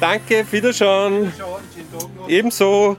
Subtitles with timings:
[0.00, 1.30] Danke, Wiederschauen.
[2.26, 2.96] Ebenso.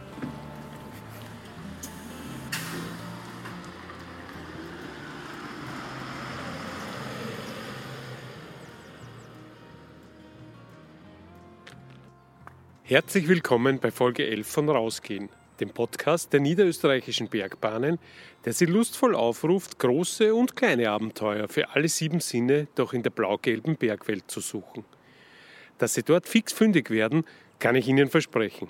[12.84, 17.98] Herzlich willkommen bei Folge 11 von Rausgehen, dem Podcast der niederösterreichischen Bergbahnen,
[18.46, 23.10] der Sie lustvoll aufruft, große und kleine Abenteuer für alle sieben Sinne doch in der
[23.10, 24.86] blau-gelben Bergwelt zu suchen.
[25.82, 27.24] Dass Sie dort fix fündig werden,
[27.58, 28.68] kann ich Ihnen versprechen.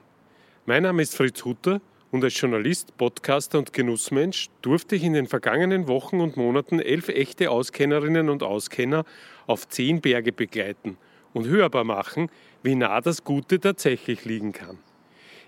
[0.65, 5.27] Mein Name ist Fritz Hutter und als Journalist, Podcaster und Genussmensch durfte ich in den
[5.27, 9.03] vergangenen Wochen und Monaten elf echte Auskennerinnen und Auskenner
[9.45, 10.95] auf zehn Berge begleiten
[11.33, 12.29] und hörbar machen,
[12.63, 14.77] wie nah das Gute tatsächlich liegen kann.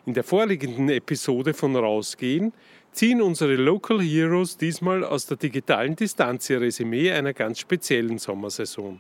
[0.05, 2.52] In der vorliegenden Episode von Rausgehen
[2.91, 8.99] ziehen unsere Local Heroes diesmal aus der digitalen Distanz ihr Resümee einer ganz speziellen Sommersaison.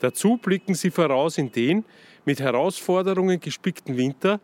[0.00, 1.84] Dazu blicken sie voraus in den
[2.24, 4.40] mit Herausforderungen gespickten Winter,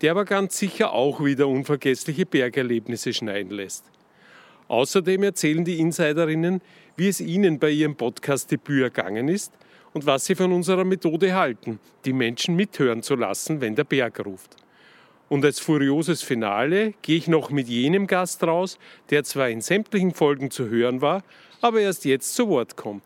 [0.00, 3.84] der aber ganz sicher auch wieder unvergessliche Bergerlebnisse schneiden lässt.
[4.68, 6.60] Außerdem erzählen die Insiderinnen,
[6.96, 9.52] wie es ihnen bei ihrem Podcast-Debüt ergangen ist
[9.94, 14.24] und was sie von unserer Methode halten, die Menschen mithören zu lassen, wenn der Berg
[14.24, 14.56] ruft.
[15.28, 18.78] Und als furioses Finale gehe ich noch mit jenem Gast raus,
[19.10, 21.22] der zwar in sämtlichen Folgen zu hören war,
[21.60, 23.02] aber erst jetzt zu Wort kommt.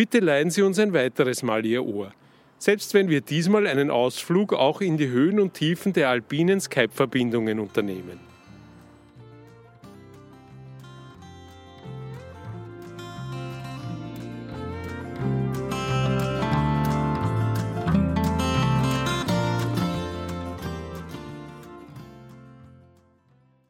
[0.00, 2.14] Bitte leihen Sie uns ein weiteres Mal Ihr Ohr.
[2.56, 7.60] Selbst wenn wir diesmal einen Ausflug auch in die Höhen und Tiefen der alpinen Skype-Verbindungen
[7.60, 8.18] unternehmen.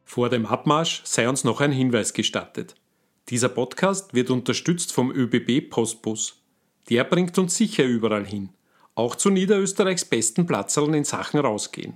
[0.05, 2.75] Vor dem Abmarsch sei uns noch ein Hinweis gestattet.
[3.31, 6.43] Dieser Podcast wird unterstützt vom ÖBB Postbus.
[6.89, 8.49] Der bringt uns sicher überall hin,
[8.93, 11.93] auch zu Niederösterreichs besten Platzerln in Sachen rausgehen.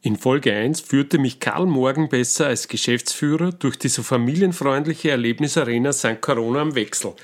[0.00, 6.20] In Folge 1 führte mich Karl Morgenbesser als Geschäftsführer durch die so familienfreundliche Erlebnisarena St.
[6.20, 7.14] Corona am Wechsel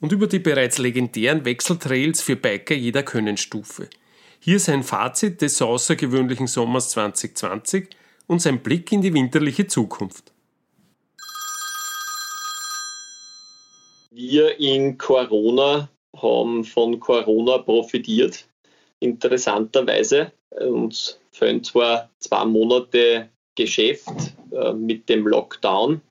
[0.00, 3.90] und über die bereits legendären Wechseltrails für Biker jeder Könnenstufe.
[4.38, 7.90] Hier sein Fazit des so außergewöhnlichen Sommers 2020
[8.26, 10.32] und sein Blick in die winterliche Zukunft.
[14.22, 18.46] Wir in Corona haben von Corona profitiert,
[18.98, 20.30] interessanterweise.
[20.50, 24.10] Uns fehlen zwar zwei Monate Geschäft
[24.52, 26.02] äh, mit dem Lockdown,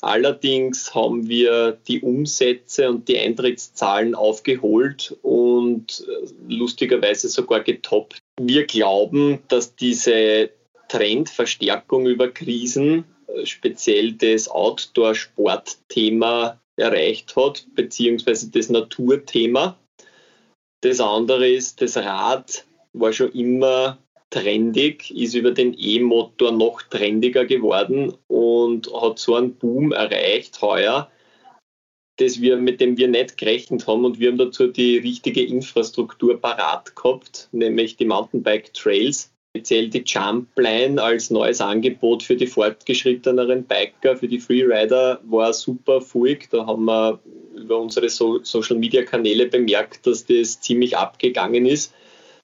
[0.00, 8.20] allerdings haben wir die Umsätze und die Eintrittszahlen aufgeholt und äh, lustigerweise sogar getoppt.
[8.40, 10.48] Wir glauben, dass diese
[10.88, 19.78] Trendverstärkung über Krisen, äh, speziell das Outdoor-Sport-Thema erreicht hat, beziehungsweise das Naturthema.
[20.82, 23.98] Das andere ist, das Rad war schon immer
[24.30, 31.10] trendig, ist über den E-Motor noch trendiger geworden und hat so einen Boom erreicht heuer,
[32.16, 36.40] das wir, mit dem wir nicht gerechnet haben und wir haben dazu die richtige Infrastruktur
[36.40, 43.64] parat gehabt, nämlich die Mountainbike Trails speziell die Jumpline als neues Angebot für die fortgeschritteneren
[43.64, 46.48] Biker, für die Freerider war super fuig.
[46.50, 47.18] Da haben wir
[47.56, 51.92] über unsere so Social Media Kanäle bemerkt, dass das ziemlich abgegangen ist.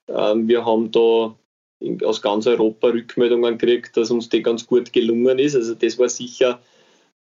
[0.09, 1.35] Ähm, wir haben da
[2.03, 5.55] aus ganz Europa Rückmeldungen gekriegt, dass uns die ganz gut gelungen ist.
[5.55, 6.61] Also das war sicher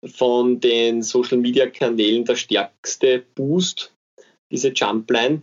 [0.06, 3.92] von den Social Media Kanälen der stärkste Boost,
[4.50, 5.42] diese Jumpline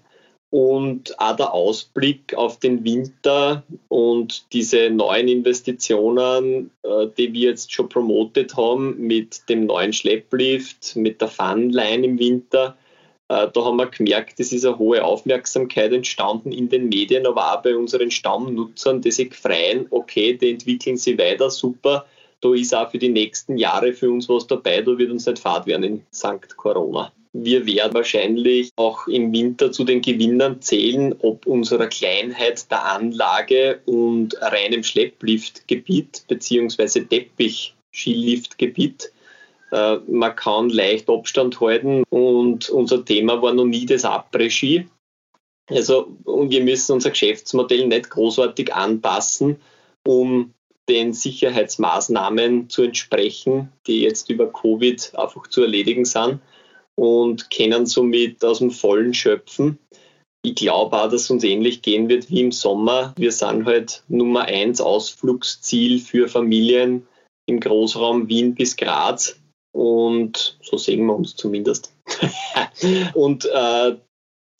[0.51, 7.73] und auch der Ausblick auf den Winter und diese neuen Investitionen, äh, die wir jetzt
[7.73, 12.77] schon promotet haben mit dem neuen Schlepplift, mit der Funline im Winter.
[13.27, 17.53] Äh, da haben wir gemerkt, es ist eine hohe Aufmerksamkeit entstanden in den Medien, aber
[17.53, 22.05] auch bei unseren Stammnutzern, die sich freuen, okay, die entwickeln sie weiter, super.
[22.45, 25.39] Da ist auch für die nächsten Jahre für uns was dabei, da wird uns nicht
[25.39, 26.55] fad werden in St.
[26.55, 27.11] Corona.
[27.33, 33.79] Wir werden wahrscheinlich auch im Winter zu den Gewinnern zählen, ob unserer Kleinheit der Anlage
[33.87, 37.05] und reinem Schleppliftgebiet bzw.
[37.05, 39.11] Teppich-Skiliftgebiet.
[39.71, 44.85] Äh, man kann leicht Abstand halten und unser Thema war noch nie das Après-Ski.
[45.71, 49.55] Also, und wir müssen unser Geschäftsmodell nicht großartig anpassen,
[50.05, 50.53] um
[50.89, 56.39] den Sicherheitsmaßnahmen zu entsprechen, die jetzt über Covid einfach zu erledigen sind
[56.95, 59.79] und können somit aus dem Vollen schöpfen.
[60.43, 63.13] Ich glaube auch, dass es uns ähnlich gehen wird wie im Sommer.
[63.17, 67.07] Wir sind halt Nummer eins Ausflugsziel für Familien
[67.47, 69.39] im Großraum Wien bis Graz.
[69.73, 71.93] Und so sehen wir uns zumindest.
[73.13, 73.95] und äh,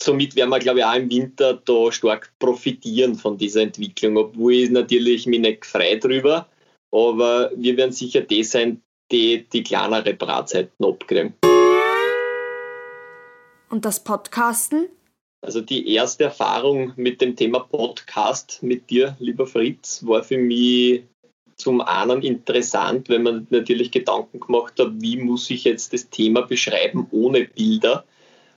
[0.01, 4.53] somit werden wir, glaube ich, auch im Winter da stark profitieren von dieser Entwicklung, obwohl
[4.53, 6.47] ich natürlich mich nicht frei drüber,
[6.91, 8.81] aber wir werden sicher die sein,
[9.11, 11.33] die die kleinere Bratzeiten abkriegen.
[13.69, 14.89] Und das Podcasten?
[15.41, 21.03] Also die erste Erfahrung mit dem Thema Podcast mit dir, lieber Fritz, war für mich
[21.55, 26.41] zum einen interessant, wenn man natürlich Gedanken gemacht hat, wie muss ich jetzt das Thema
[26.41, 28.05] beschreiben ohne Bilder.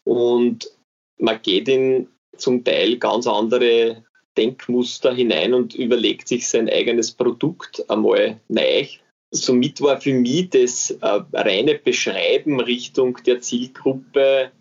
[0.05, 0.71] Und
[1.19, 4.05] man geht in zum Teil ganz andere
[4.37, 8.87] Denkmuster hinein und überlegt sich sein eigenes Produkt einmal neu.
[9.31, 14.53] Somit war für mich das äh, reine Beschreiben Richtung der Zielgruppe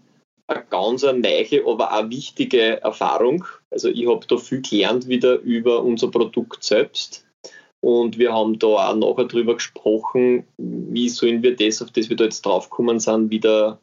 [0.48, 3.46] eine ganz neue, aber auch wichtige Erfahrung.
[3.70, 7.26] Also ich habe da viel gelernt wieder über unser Produkt selbst.
[7.80, 12.18] Und wir haben da auch nachher drüber gesprochen, wie sollen wir das, auf das wir
[12.18, 13.80] da jetzt draufgekommen sind, wieder,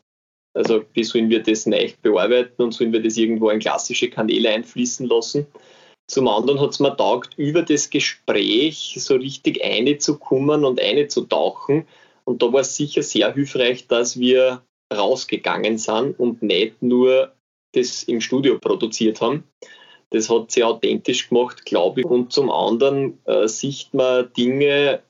[0.55, 4.51] also wie sollen wir das neu bearbeiten und sollen wir das irgendwo in klassische Kanäle
[4.51, 5.47] einfließen lassen.
[6.07, 11.87] Zum anderen hat es mir taugt, über das Gespräch so richtig einzukommen und einzutauchen.
[12.25, 14.63] Und da war es sicher sehr hilfreich, dass wir
[14.95, 17.33] rausgegangen sind und nicht nur
[17.73, 19.45] das im Studio produziert haben.
[20.11, 22.07] Das hat sehr authentisch gemacht, glaube ich.
[22.07, 25.03] Und zum anderen äh, sieht man Dinge,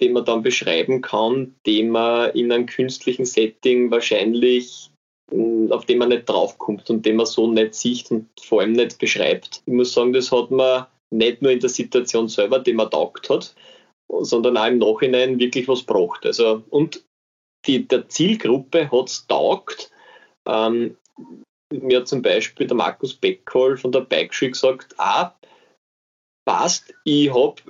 [0.00, 4.90] die man dann beschreiben kann, die man in einem künstlichen Setting wahrscheinlich
[5.30, 8.72] hm, auf den man nicht draufkommt und den man so nicht sieht und vor allem
[8.72, 9.62] nicht beschreibt.
[9.66, 13.28] Ich muss sagen, das hat man nicht nur in der Situation selber, die man taugt
[13.30, 13.54] hat,
[14.20, 16.24] sondern auch im Nachhinein wirklich was braucht.
[16.24, 17.04] Also, und
[17.66, 19.90] die, der Zielgruppe hat es taugt.
[20.46, 20.96] Ähm,
[21.70, 25.34] mir hat zum Beispiel der Markus Beckholm von der Bikeschule gesagt, ah,
[26.46, 27.60] passt, ich habe,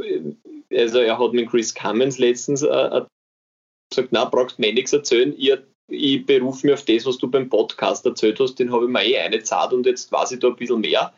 [0.73, 3.05] also er hat mit Chris Cummins letztens äh, äh
[3.91, 5.56] gesagt, na, brauchst mir nichts erzählen, ich,
[5.91, 9.05] ich berufe mich auf das, was du beim Podcast erzählt hast, den habe ich mir
[9.05, 11.12] eh eine Zart und jetzt weiß ich da ein bisschen mehr.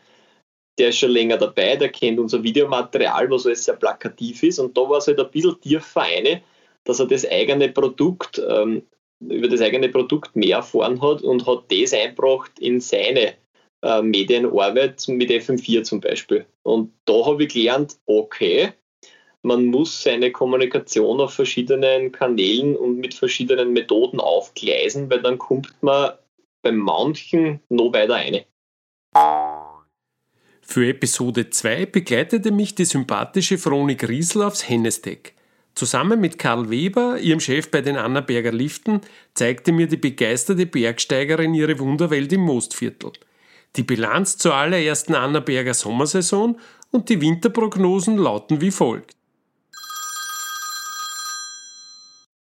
[0.79, 4.77] Der ist schon länger dabei, der kennt unser Videomaterial, was alles sehr plakativ ist und
[4.77, 6.41] da war es halt ein bisschen tiefer eine,
[6.85, 8.83] dass er das eigene Produkt, ähm,
[9.19, 13.35] über das eigene Produkt mehr erfahren hat und hat das eingebracht in seine
[13.83, 16.45] äh, Medienarbeit mit FM4 zum Beispiel.
[16.63, 18.73] Und da habe ich gelernt, okay,
[19.43, 25.73] man muss seine Kommunikation auf verschiedenen Kanälen und mit verschiedenen Methoden aufgleisen, weil dann kommt
[25.81, 26.13] man
[26.61, 28.45] bei manchen noch weiter eine.
[30.61, 35.33] Für Episode 2 begleitete mich die sympathische Veronik Riesel aufs Hennesteck.
[35.73, 39.01] Zusammen mit Karl Weber, ihrem Chef bei den Annaberger Liften,
[39.33, 43.13] zeigte mir die begeisterte Bergsteigerin ihre Wunderwelt im Mostviertel.
[43.77, 46.59] Die Bilanz zur allerersten Annaberger Sommersaison
[46.91, 49.15] und die Winterprognosen lauten wie folgt.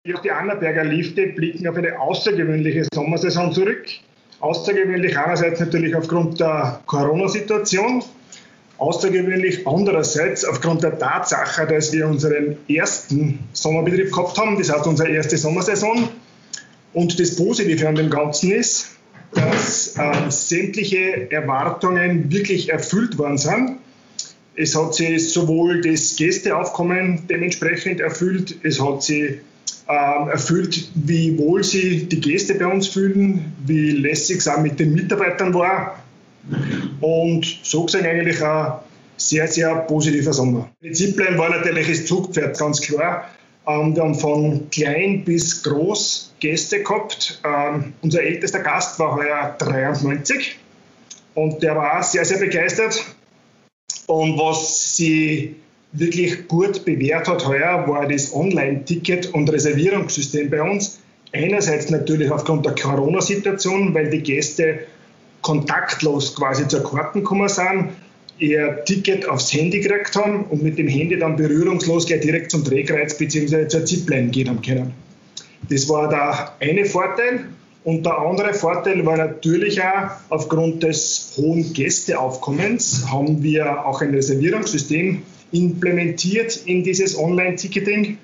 [0.06, 3.84] Die Annaberger Lifte blicken auf eine außergewöhnliche Sommersaison zurück.
[4.40, 8.02] Außergewöhnlich einerseits natürlich aufgrund der Corona-Situation,
[8.78, 9.66] außergewöhnlich.
[9.66, 15.36] Andererseits aufgrund der Tatsache, dass wir unseren ersten Sommerbetrieb gehabt haben, das heißt unsere erste
[15.36, 16.08] Sommersaison.
[16.94, 18.96] Und das Positive an dem Ganzen ist,
[19.32, 23.76] dass äh, sämtliche Erwartungen wirklich erfüllt worden sind.
[24.56, 29.40] Es hat sich sowohl das Gästeaufkommen dementsprechend erfüllt, es hat sich
[29.90, 34.92] erfüllt, wie wohl sich die Gäste bei uns fühlen, wie lässig es auch mit den
[34.92, 36.02] Mitarbeitern war.
[37.00, 38.72] Und so gesehen eigentlich ein
[39.16, 40.70] sehr, sehr positiver Sommer.
[40.92, 43.28] Zipline war natürlich das Zugpferd, ganz klar.
[43.66, 47.40] Ähm, wir haben von klein bis groß Gäste gehabt.
[47.44, 50.58] Ähm, unser ältester Gast war heuer 93
[51.34, 53.04] und der war sehr, sehr begeistert.
[54.06, 55.56] Und was sie
[55.92, 61.00] wirklich gut bewährt hat heuer, war das Online-Ticket- und Reservierungssystem bei uns.
[61.32, 64.80] Einerseits natürlich aufgrund der Corona-Situation, weil die Gäste
[65.42, 67.90] kontaktlos quasi zur Karten gekommen sind,
[68.38, 72.64] ihr Ticket aufs Handy gekriegt haben und mit dem Handy dann berührungslos gleich direkt zum
[72.64, 73.68] Drehkreuz bzw.
[73.68, 74.92] zur Zipline gehen haben können.
[75.68, 77.44] Das war der eine Vorteil.
[77.82, 84.14] Und der andere Vorteil war natürlich auch, aufgrund des hohen Gästeaufkommens haben wir auch ein
[84.14, 88.18] Reservierungssystem implementiert in dieses Online-Ticketing.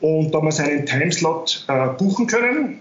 [0.00, 2.80] Und da haben wir seinen Timeslot äh, buchen können.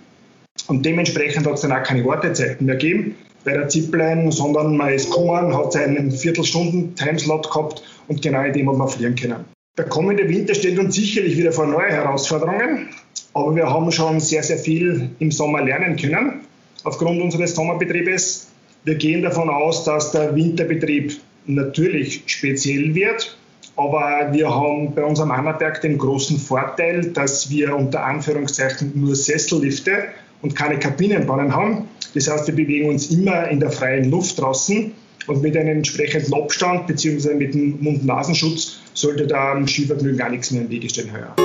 [0.68, 4.94] Und dementsprechend hat es dann auch keine Wartezeiten mehr gegeben bei der Zipline, sondern man
[4.94, 9.46] ist gekommen, hat seinen Viertelstunden-Timeslot gehabt und genau in dem hat man fliegen können.
[9.78, 12.90] Der kommende Winter stellt uns sicherlich wieder vor neue Herausforderungen,
[13.34, 16.42] aber wir haben schon sehr, sehr viel im Sommer lernen können
[16.84, 18.50] aufgrund unseres Sommerbetriebes.
[18.84, 23.38] Wir gehen davon aus, dass der Winterbetrieb natürlich speziell wird,
[23.80, 30.10] aber wir haben bei unserem Annaberg den großen Vorteil, dass wir unter Anführungszeichen nur Sessellifte
[30.42, 31.88] und keine Kabinenbahnen haben.
[32.14, 34.92] Das heißt, wir bewegen uns immer in der freien Luft draußen
[35.28, 37.36] und mit einem entsprechenden Abstand bzw.
[37.36, 41.36] mit dem Mund-Nasenschutz sollte da am Skivergnügen gar nichts mehr im Wege stehen heuer.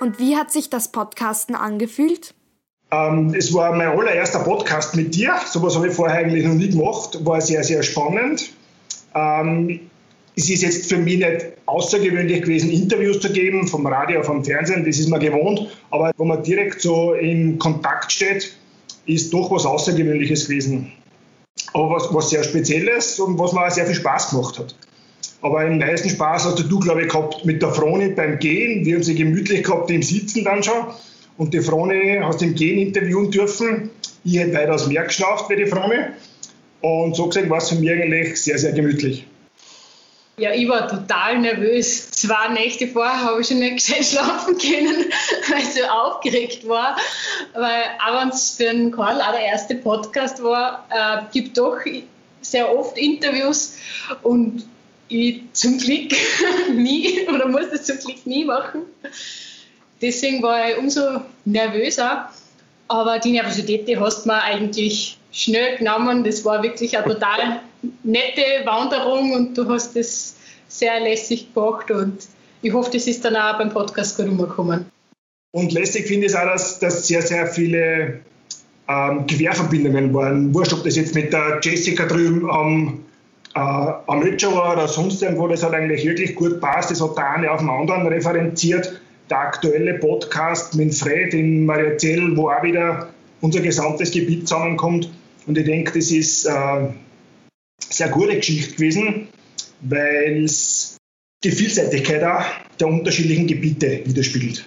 [0.00, 2.34] Und wie hat sich das Podcasten angefühlt?
[2.90, 5.34] Ähm, es war mein allererster Podcast mit dir.
[5.46, 7.24] Sowas habe ich vorher eigentlich noch nie gemacht.
[7.24, 8.50] War sehr, sehr spannend.
[9.14, 9.80] Ähm,
[10.36, 14.84] es ist jetzt für mich nicht außergewöhnlich gewesen, Interviews zu geben, vom Radio, vom Fernsehen,
[14.84, 15.68] das ist man gewohnt.
[15.90, 18.52] Aber wo man direkt so in Kontakt steht,
[19.06, 20.92] ist doch was Außergewöhnliches gewesen.
[21.72, 24.74] Aber was, was sehr Spezielles und was mir auch sehr viel Spaß gemacht hat.
[25.42, 28.84] Aber den meisten Spaß hast du, glaube ich, gehabt mit der Froni beim Gehen.
[28.84, 30.86] Wir haben sie gemütlich gehabt im Sitzen dann schon.
[31.36, 33.90] Und die Froni hast du im Gehen interviewen dürfen.
[34.24, 35.96] Ich hätte weitaus mehr geschnauft wie die Froni.
[36.80, 39.26] Und so gesehen war es für mich eigentlich sehr, sehr gemütlich.
[40.36, 42.10] Ja, ich war total nervös.
[42.10, 45.06] Zwei Nächte vorher habe ich schon nicht gescheit schlafen können,
[45.48, 46.96] weil ich so aufgeregt war.
[47.54, 51.78] Weil auch wenn es für den Karl auch der erste Podcast war, äh, gibt doch
[52.40, 53.76] sehr oft Interviews
[54.22, 54.64] und
[55.08, 56.12] ich zum Glück
[56.74, 58.82] nie oder musste zum Glück nie machen.
[60.02, 62.30] Deswegen war ich umso nervöser.
[62.88, 66.24] Aber die Nervosität, die hast du mir eigentlich schnell genommen.
[66.24, 67.60] Das war wirklich eine total
[68.02, 70.36] nette Wanderung und du hast das
[70.68, 72.26] sehr lässig gemacht und
[72.62, 74.86] ich hoffe, das ist dann auch beim Podcast gut rumgekommen.
[75.52, 78.20] Und lässig finde ich es auch, dass, dass sehr, sehr viele
[78.88, 80.54] ähm, Querverbindungen waren.
[80.54, 83.04] Wurscht, ob das jetzt mit der Jessica drüben am,
[83.54, 86.90] äh, am Ötscher war oder sonst irgendwo, das hat eigentlich wirklich gut passt.
[86.90, 89.00] Das hat der eine auf den anderen referenziert.
[89.30, 93.08] Der aktuelle Podcast mit Fred in Mariazell, wo auch wieder
[93.40, 95.08] unser gesamtes Gebiet zusammenkommt.
[95.46, 96.88] Und ich denke, das ist äh,
[97.78, 99.28] sehr gute Geschichte gewesen,
[99.80, 100.96] weil es
[101.42, 102.44] die Vielseitigkeit auch
[102.80, 104.64] der unterschiedlichen Gebiete widerspiegelt.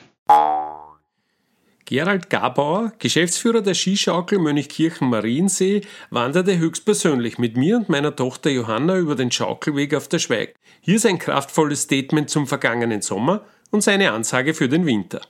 [1.86, 9.16] Gerald Gabauer, Geschäftsführer der Skischaukel Mönchkirchen-Mariensee, wanderte höchstpersönlich mit mir und meiner Tochter Johanna über
[9.16, 10.54] den Schaukelweg auf der Schweig.
[10.82, 15.22] Hier sein kraftvolles Statement zum vergangenen Sommer und seine Ansage für den Winter.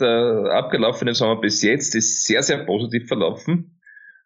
[0.00, 3.79] Der abgelaufene Sommer bis jetzt ist sehr, sehr positiv verlaufen.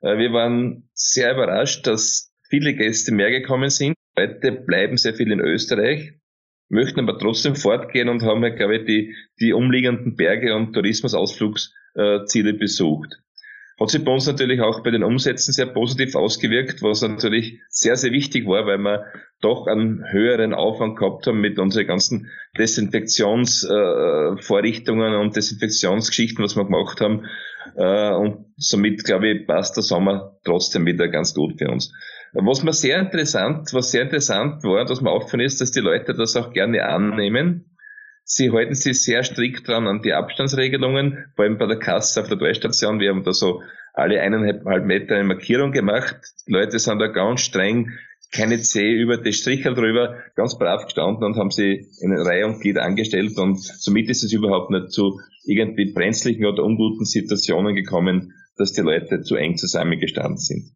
[0.05, 3.95] Äh, wir waren sehr überrascht, dass viele Gäste mehr gekommen sind.
[4.17, 6.13] Heute bleiben sehr viele in Österreich,
[6.69, 13.19] möchten aber trotzdem fortgehen und haben, glaube ich, die, die umliegenden Berge und Tourismusausflugsziele besucht.
[13.81, 17.97] Hat sich bei uns natürlich auch bei den Umsätzen sehr positiv ausgewirkt, was natürlich sehr,
[17.97, 19.07] sehr wichtig war, weil wir
[19.41, 26.67] doch einen höheren Aufwand gehabt haben mit unseren ganzen Desinfektionsvorrichtungen äh, und Desinfektionsgeschichten, was wir
[26.67, 27.27] gemacht haben.
[27.77, 31.93] Äh, und somit, glaube ich, passt der Sommer trotzdem wieder ganz gut für uns.
[32.33, 36.15] Was mir sehr interessant, was sehr interessant war, dass mir aufgefallen ist, dass die Leute
[36.15, 37.77] das auch gerne annehmen.
[38.25, 42.29] Sie halten sich sehr strikt dran an die Abstandsregelungen, vor allem bei der Kasse auf
[42.29, 42.99] der Tollstation.
[42.99, 46.17] Wir haben da so alle eineinhalb Meter eine Markierung gemacht.
[46.49, 47.93] Die Leute sind da ganz streng,
[48.35, 52.61] keine Zehe über die Strichel drüber, ganz brav gestanden und haben sie in Reihe und
[52.61, 58.33] Glied angestellt und somit ist es überhaupt nicht zu irgendwie brenzlichen oder unguten Situationen gekommen,
[58.57, 60.73] dass die Leute zu eng zusammengestanden sind.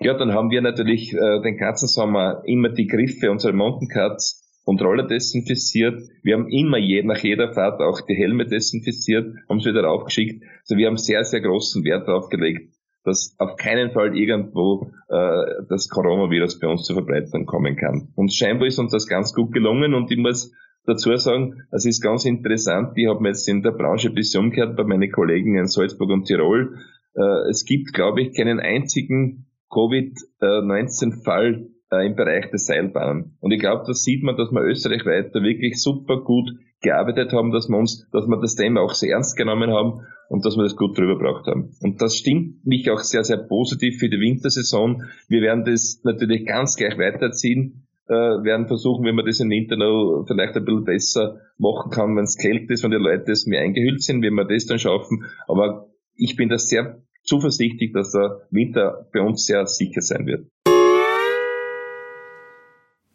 [0.00, 4.42] Ja, dann haben wir natürlich äh, den ganzen Sommer immer die Griffe unserer Mountain Cuts
[4.64, 6.02] und Roller desinfiziert.
[6.22, 10.42] Wir haben immer je, nach jeder Fahrt auch die Helme desinfiziert, haben sie wieder aufgeschickt.
[10.60, 12.75] Also wir haben sehr, sehr großen Wert darauf gelegt,
[13.06, 18.08] dass auf keinen Fall irgendwo äh, das Coronavirus bei uns zur Verbreitung kommen kann.
[18.16, 20.52] Und scheinbar ist uns das ganz gut gelungen und ich muss
[20.86, 24.44] dazu sagen, es ist ganz interessant, ich habe mir jetzt in der Branche ein bisschen
[24.44, 26.78] umgehört bei meinen Kollegen in Salzburg und Tirol.
[27.14, 33.36] Äh, es gibt, glaube ich, keinen einzigen Covid-19-Fall äh, im Bereich der Seilbahnen.
[33.40, 36.50] Und ich glaube, da sieht man, dass wir österreichweit da wirklich super gut
[36.82, 40.44] gearbeitet haben, dass wir uns, dass wir das Thema auch sehr ernst genommen haben und
[40.44, 41.74] dass wir das gut drüber gebracht haben.
[41.80, 45.04] Und das stimmt mich auch sehr, sehr positiv für die Wintersaison.
[45.28, 49.76] Wir werden das natürlich ganz gleich weiterziehen, äh, werden versuchen, wenn man das im Winter
[49.76, 53.62] noch vielleicht ein bisschen besser machen kann, wenn es kälter ist, wenn die Leute mehr
[53.62, 55.24] eingehüllt sind, wenn wir das dann schaffen.
[55.48, 60.48] Aber ich bin da sehr zuversichtlich, dass der Winter bei uns sehr sicher sein wird.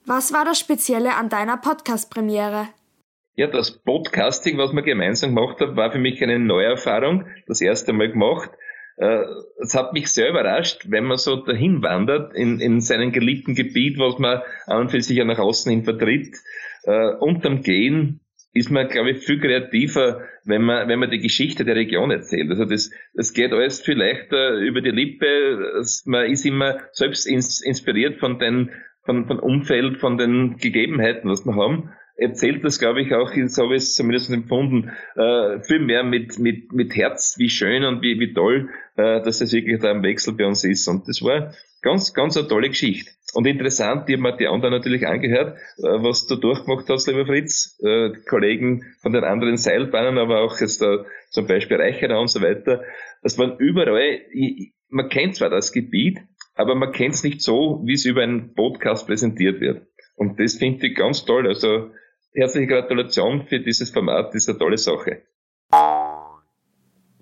[0.05, 2.67] Was war das Spezielle an deiner Podcast-Premiere?
[3.35, 7.27] Ja, das Podcasting, was wir gemeinsam gemacht haben, war für mich eine neue Erfahrung.
[7.47, 8.51] Das erste Mal gemacht.
[8.97, 9.23] Äh,
[9.61, 13.97] es hat mich sehr überrascht, wenn man so dahin wandert in, in seinem geliebten Gebiet,
[13.99, 16.35] was man an und für sich ja nach außen hin vertritt.
[16.83, 18.19] Äh, unterm Gehen
[18.51, 22.49] ist man, glaube ich, viel kreativer, wenn man, wenn man die Geschichte der Region erzählt.
[22.49, 25.81] Also das, das geht alles viel leichter über die Lippe.
[26.03, 28.71] Man ist immer selbst inspiriert von den
[29.03, 31.89] von, von Umfeld, von den Gegebenheiten, was wir haben.
[32.21, 36.37] Erzählt das, glaube ich, auch, so habe ich es zumindest empfunden, äh, viel mehr mit,
[36.37, 40.03] mit, mit Herz, wie schön und wie, wie toll, äh, dass es wirklich da im
[40.03, 40.87] Wechsel bei uns ist.
[40.87, 43.09] Und das war ganz, ganz eine tolle Geschichte.
[43.33, 47.25] Und interessant, ich habe mir die anderen natürlich angehört, äh, was du durchgemacht hast, lieber
[47.25, 52.29] Fritz, äh, Kollegen von den anderen Seilbahnen, aber auch jetzt da zum Beispiel Reicherer und
[52.29, 52.83] so weiter.
[53.23, 56.19] Das waren überall, ich, man kennt zwar das Gebiet,
[56.53, 59.87] aber man kennt es nicht so, wie es über einen Podcast präsentiert wird.
[60.15, 61.47] Und das finde ich ganz toll.
[61.47, 61.89] Also
[62.33, 65.21] herzliche Gratulation für dieses Format, das ist eine tolle Sache.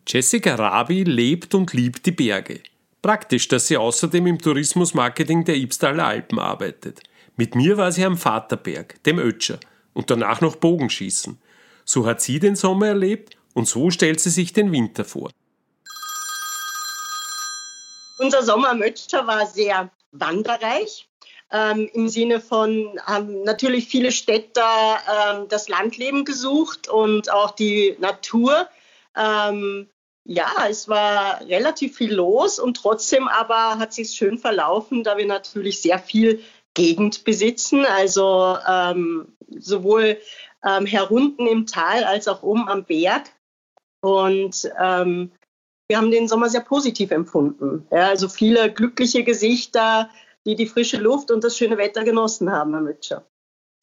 [0.07, 2.61] Jessica Rabi lebt und liebt die Berge.
[3.01, 7.01] Praktisch, dass sie außerdem im Tourismusmarketing der Ibstaler Alpen arbeitet.
[7.37, 9.59] Mit mir war sie am Vaterberg, dem Ötscher,
[9.93, 11.39] und danach noch Bogenschießen.
[11.85, 15.31] So hat sie den Sommer erlebt und so stellt sie sich den Winter vor.
[18.17, 21.08] Unser Sommer am Ötscher war sehr wanderreich.
[21.51, 27.95] Ähm, Im Sinne von haben natürlich viele Städter ähm, das Landleben gesucht und auch die
[27.99, 28.67] Natur.
[29.15, 29.87] Ähm,
[30.25, 35.25] ja, es war relativ viel los und trotzdem aber hat sich schön verlaufen, da wir
[35.25, 36.43] natürlich sehr viel
[36.75, 40.17] Gegend besitzen, also ähm, sowohl
[40.63, 43.23] ähm, herunten im Tal als auch oben am Berg.
[44.01, 45.31] Und ähm,
[45.87, 47.87] wir haben den Sommer sehr positiv empfunden.
[47.89, 50.09] Ja, also viele glückliche Gesichter,
[50.45, 53.25] die die frische Luft und das schöne Wetter genossen haben, Herr Mütscher.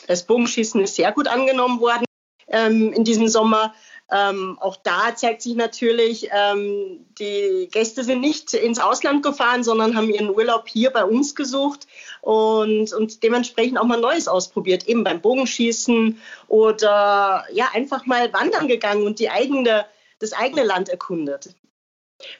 [0.06, 2.04] Das Bogenschießen ist sehr gut angenommen worden
[2.48, 3.74] ähm, in diesem Sommer.
[4.10, 9.96] Ähm, auch da zeigt sich natürlich, ähm, die Gäste sind nicht ins Ausland gefahren, sondern
[9.96, 11.88] haben ihren Urlaub hier bei uns gesucht
[12.20, 18.68] und, und dementsprechend auch mal Neues ausprobiert, eben beim Bogenschießen oder ja, einfach mal wandern
[18.68, 19.86] gegangen und die eigene,
[20.20, 21.56] das eigene Land erkundet.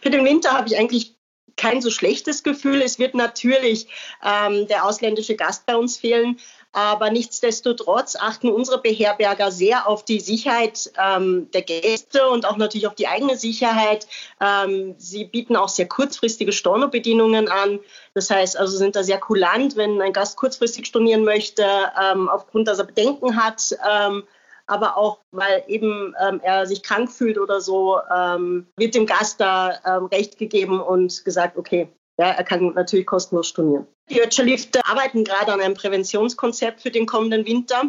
[0.01, 1.16] Für den Winter habe ich eigentlich
[1.57, 2.83] kein so schlechtes Gefühl.
[2.83, 3.89] Es wird natürlich
[4.25, 6.39] ähm, der ausländische Gast bei uns fehlen,
[6.73, 12.87] aber nichtsdestotrotz achten unsere Beherberger sehr auf die Sicherheit ähm, der Gäste und auch natürlich
[12.87, 14.07] auf die eigene Sicherheit.
[14.41, 17.81] Ähm, sie bieten auch sehr kurzfristige Stornobedienungen an.
[18.13, 21.65] Das heißt, also sind da sehr kulant, wenn ein Gast kurzfristig stornieren möchte,
[21.99, 23.75] ähm, aufgrund, dass er Bedenken hat.
[23.91, 24.25] Ähm,
[24.67, 29.41] aber auch, weil eben ähm, er sich krank fühlt oder so, ähm, wird dem Gast
[29.41, 33.87] da ähm, Recht gegeben und gesagt, okay, ja, er kann natürlich kostenlos stornieren.
[34.11, 37.85] Die Ötscherlifte arbeiten gerade an einem Präventionskonzept für den kommenden Winter,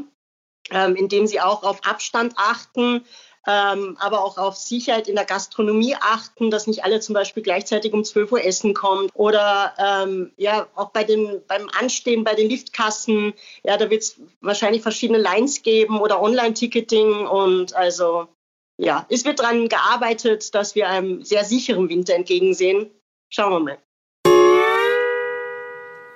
[0.72, 3.06] ähm, in dem sie auch auf Abstand achten,
[3.48, 7.94] ähm, aber auch auf Sicherheit in der Gastronomie achten, dass nicht alle zum Beispiel gleichzeitig
[7.94, 12.50] um 12 Uhr essen kommen oder ähm, ja auch bei den, beim Anstehen bei den
[12.50, 13.34] Liftkassen,
[13.64, 18.28] ja, da wird es wahrscheinlich verschiedene Lines geben oder Online-Ticketing und also
[18.78, 22.92] ja, es wird daran gearbeitet, dass wir einem sehr sicheren Winter entgegensehen.
[23.30, 23.78] Schauen wir mal.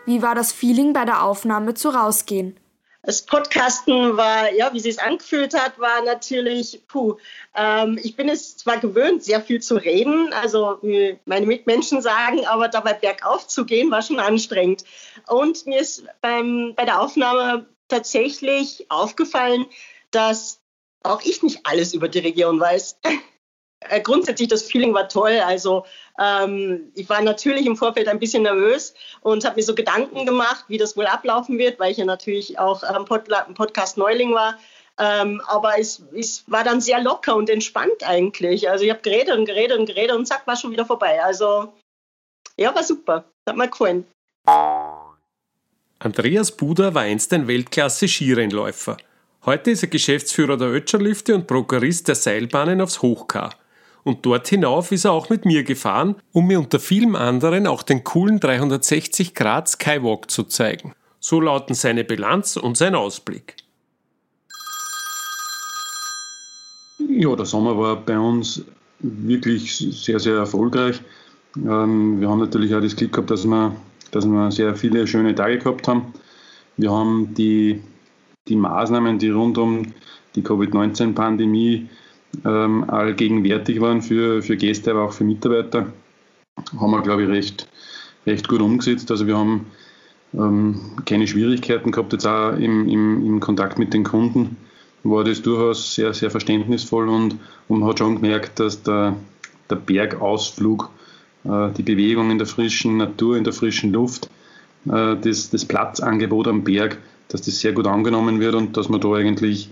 [0.05, 2.59] Wie war das Feeling bei der Aufnahme zu Rausgehen?
[3.03, 7.17] Das Podcasten war, ja, wie sie es angefühlt hat, war natürlich, puh,
[7.55, 12.45] ähm, ich bin es zwar gewöhnt, sehr viel zu reden, also wie meine Mitmenschen sagen,
[12.45, 14.83] aber dabei bergauf zu gehen, war schon anstrengend.
[15.27, 19.65] Und mir ist beim, bei der Aufnahme tatsächlich aufgefallen,
[20.11, 20.61] dass
[21.01, 22.97] auch ich nicht alles über die Region weiß.
[23.89, 25.39] Äh, grundsätzlich das Feeling war toll.
[25.43, 25.85] Also
[26.19, 30.65] ähm, ich war natürlich im Vorfeld ein bisschen nervös und habe mir so Gedanken gemacht,
[30.67, 33.23] wie das wohl ablaufen wird, weil ich ja natürlich auch am Pod
[33.55, 34.57] Podcast Neuling war.
[34.99, 38.69] Ähm, aber es, es war dann sehr locker und entspannt eigentlich.
[38.69, 41.23] Also ich habe geredet und geredet und geredet und zack, war schon wieder vorbei.
[41.23, 41.73] Also
[42.57, 43.25] ja, war super.
[43.47, 44.05] Hat mir gefallen.
[45.99, 48.97] Andreas Buder war einst ein Weltklasse-Skirennläufer.
[49.45, 53.55] Heute ist er Geschäftsführer der Ötscherlüfte und Prokurist der Seilbahnen aufs Hochkar.
[54.03, 57.83] Und dort hinauf ist er auch mit mir gefahren, um mir unter vielem anderen auch
[57.83, 60.93] den coolen 360 Grad Skywalk zu zeigen.
[61.19, 63.55] So lauten seine Bilanz und sein Ausblick.
[67.09, 68.63] Ja, der Sommer war bei uns
[68.99, 71.01] wirklich sehr, sehr erfolgreich.
[71.55, 73.75] Ähm, wir haben natürlich auch das Glück gehabt, dass wir,
[74.11, 76.13] dass wir sehr viele schöne Tage gehabt haben.
[76.77, 77.81] Wir haben die,
[78.47, 79.93] die Maßnahmen, die rund um
[80.35, 81.89] die Covid-19-Pandemie
[82.45, 85.87] ähm, allgegenwärtig waren für, für Gäste, aber auch für Mitarbeiter,
[86.79, 87.67] haben wir, glaube ich, recht,
[88.25, 89.11] recht gut umgesetzt.
[89.11, 89.67] Also wir haben
[90.33, 94.57] ähm, keine Schwierigkeiten gehabt, jetzt auch im, im, im Kontakt mit den Kunden
[95.03, 99.15] war das durchaus sehr, sehr verständnisvoll und, und man hat schon gemerkt, dass der,
[99.69, 100.89] der Bergausflug,
[101.43, 104.29] äh, die Bewegung in der frischen Natur, in der frischen Luft,
[104.85, 109.01] äh, das, das Platzangebot am Berg, dass das sehr gut angenommen wird und dass man
[109.01, 109.69] da eigentlich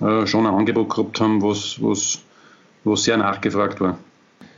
[0.00, 2.22] äh, schon ein Angebot gehabt haben, was, was,
[2.84, 3.98] was sehr nachgefragt war.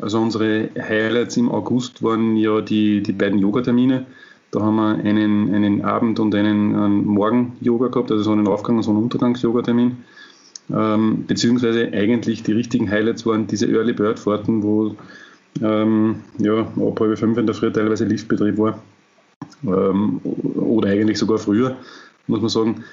[0.01, 4.07] Also unsere Highlights im August waren ja die, die beiden Yoga-Termine,
[4.51, 8.77] Da haben wir einen, einen Abend- und einen, einen Morgen-Yoga gehabt, also so einen Aufgang-
[8.77, 9.99] und so einen Untergangs-Yoga-Termin.
[10.71, 14.95] Ähm, beziehungsweise eigentlich die richtigen Highlights waren diese Early Bird Fahrten, wo
[15.63, 18.83] ähm, ja, ab halb fünf in der Früh teilweise Liftbetrieb war.
[19.65, 21.77] Ähm, oder eigentlich sogar früher,
[22.27, 22.85] muss man sagen.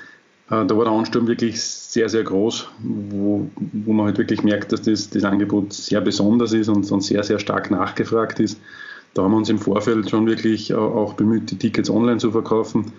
[0.49, 4.71] Äh, da war der Ansturm wirklich sehr, sehr groß, wo, wo man halt wirklich merkt,
[4.71, 8.59] dass das, das Angebot sehr besonders ist und, und sehr, sehr stark nachgefragt ist.
[9.13, 12.91] Da haben wir uns im Vorfeld schon wirklich auch bemüht, die Tickets online zu verkaufen,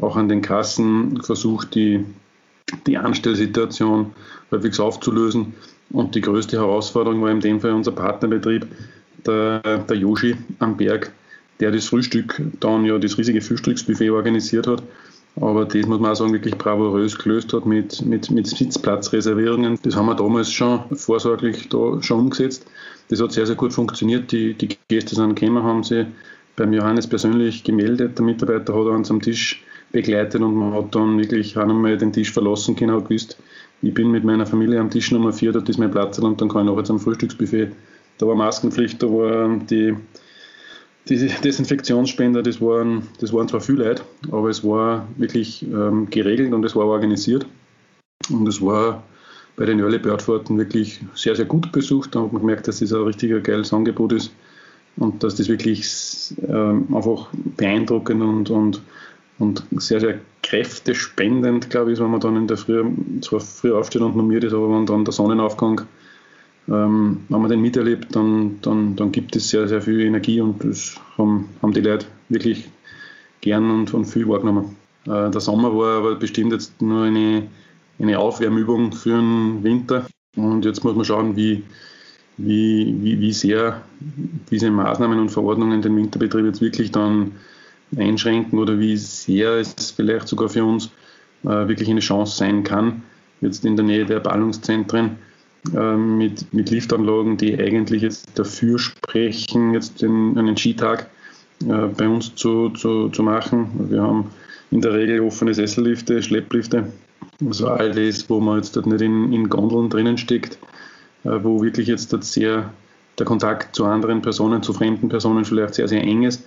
[0.00, 2.04] auch an den Kassen versucht, die,
[2.86, 4.12] die Anstellsituation
[4.52, 5.54] halbwegs aufzulösen.
[5.90, 8.66] Und die größte Herausforderung war in dem Fall unser Partnerbetrieb,
[9.26, 11.12] der, der Yoshi am Berg,
[11.58, 14.82] der das Frühstück dann ja das riesige Frühstücksbuffet organisiert hat.
[15.40, 19.78] Aber das muss man auch sagen, wirklich bravourös gelöst hat mit, mit, mit Sitzplatzreservierungen.
[19.82, 22.66] Das haben wir damals schon vorsorglich da schon umgesetzt.
[23.08, 24.30] Das hat sehr, sehr gut funktioniert.
[24.30, 26.06] Die, die Gäste sind gekommen, haben sie
[26.56, 28.16] beim Johannes persönlich gemeldet.
[28.18, 32.12] Der Mitarbeiter hat uns am Tisch begleitet und man hat dann wirklich auch einmal den
[32.12, 33.38] Tisch verlassen können, hat gewusst,
[33.82, 36.48] ich bin mit meiner Familie am Tisch Nummer 4, dort ist mein Platz und dann
[36.48, 37.70] kann ich nachher zum Frühstücksbuffet.
[38.18, 39.94] Da war Maskenpflicht, da waren die,
[41.08, 46.52] die Desinfektionsspender, das waren, das waren zwar viele Leute, aber es war wirklich ähm, geregelt
[46.52, 47.46] und es war organisiert.
[48.30, 49.02] Und es war
[49.56, 52.14] bei den Early Bird Fahrten wirklich sehr, sehr gut besucht.
[52.14, 54.32] Da hat man gemerkt, dass das ein richtiger geiles Angebot ist
[54.96, 58.82] und dass das wirklich ähm, einfach beeindruckend und, und,
[59.38, 62.82] und sehr, sehr kräftespendend, glaube ich, wenn man dann in der Früh,
[63.20, 65.82] zwar früh aufsteht und normiert ist, aber wenn dann der Sonnenaufgang,
[66.68, 70.64] ähm, wenn man den miterlebt, dann, dann, dann gibt es sehr, sehr viel Energie und
[70.64, 72.68] das haben, haben die Leute wirklich
[73.40, 74.76] gern und, und viel wahrgenommen.
[75.06, 77.48] Äh, der Sommer war aber bestimmt jetzt nur eine
[77.98, 80.06] eine Aufwärmübung für den Winter.
[80.36, 81.62] Und jetzt muss man schauen, wie,
[82.36, 83.82] wie, wie, wie sehr
[84.50, 87.32] diese Maßnahmen und Verordnungen den Winterbetrieb jetzt wirklich dann
[87.96, 90.86] einschränken oder wie sehr es vielleicht sogar für uns
[91.44, 93.02] äh, wirklich eine Chance sein kann,
[93.40, 95.18] jetzt in der Nähe der Ballungszentren
[95.72, 101.08] mit, mit Liftanlagen, die eigentlich jetzt dafür sprechen, jetzt den, einen Skitag
[101.62, 103.68] äh, bei uns zu, zu, zu machen.
[103.88, 104.30] Wir haben
[104.70, 106.92] in der Regel offene Sessellifte, Schlepplifte,
[107.44, 110.58] also all das, wo man jetzt dort nicht in, in Gondeln drinnen steckt,
[111.24, 112.70] äh, wo wirklich jetzt dort sehr
[113.18, 116.44] der Kontakt zu anderen Personen, zu fremden Personen vielleicht sehr, sehr eng ist.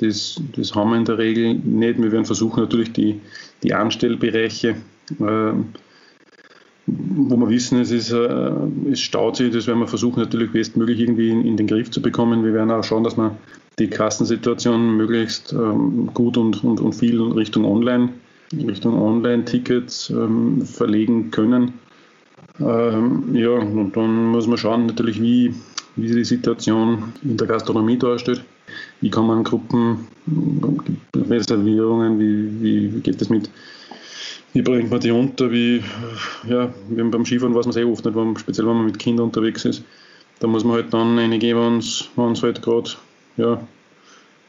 [0.00, 2.00] Das, das haben wir in der Regel nicht.
[2.00, 3.20] Wir werden versuchen, natürlich die,
[3.62, 4.76] die Anstellbereiche,
[5.20, 5.52] äh,
[7.16, 8.50] wo wir wissen, es, ist, äh,
[8.90, 12.00] es staut sich, das werden wir versuchen, natürlich bestmöglich irgendwie in, in, den Griff zu
[12.00, 12.44] bekommen.
[12.44, 13.36] Wir werden auch schauen, dass wir
[13.78, 18.10] die Kassensituation möglichst ähm, gut und, und, und viel Richtung Online
[18.52, 21.74] Richtung Online-Tickets ähm, verlegen können.
[22.60, 25.54] Ähm, ja, und dann muss man schauen, natürlich, wie,
[25.96, 28.42] wie die Situation in der Gastronomie darstellt.
[29.00, 30.08] Wie kann man Gruppen,
[31.14, 33.50] Reservierungen, wie, wie, wie geht das mit,
[34.52, 35.82] wie bringt man die unter, wie,
[36.48, 39.64] ja, beim Skifahren weiß man sehr oft nicht, wenn, speziell wenn man mit Kindern unterwegs
[39.64, 39.84] ist.
[40.40, 41.82] Da muss man halt dann eine geben,
[42.16, 42.90] wenn es halt gerade
[43.36, 43.60] ja,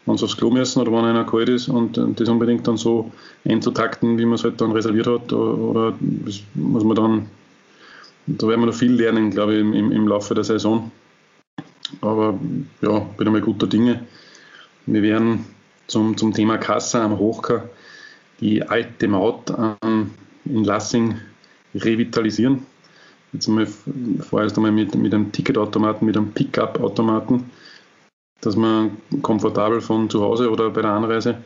[0.05, 3.11] wenn sie aufs Klo müssen oder wenn einer kalt ist und das unbedingt dann so
[3.45, 5.31] einzutakten, wie man es halt dann reserviert hat.
[5.33, 7.25] Oder das muss man dann,
[8.25, 10.91] da werden wir noch viel lernen, glaube ich, im, im Laufe der Saison.
[12.01, 12.39] Aber
[12.81, 14.03] ja, bin einmal guter Dinge.
[14.85, 15.45] Wir werden
[15.87, 17.63] zum, zum Thema Kasse am Hochka
[18.39, 20.11] die alte Maut ähm,
[20.45, 21.15] in Lassing
[21.75, 22.65] revitalisieren.
[23.33, 27.45] Jetzt einmal vorerst einmal mit, mit einem Ticketautomaten, mit einem Pickup-Automaten
[28.41, 31.37] dass man komfortabel von zu Hause oder bei der Anreise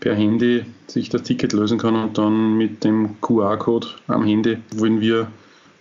[0.00, 5.00] per Handy sich das Ticket lösen kann und dann mit dem QR-Code am Handy wollen
[5.00, 5.30] wir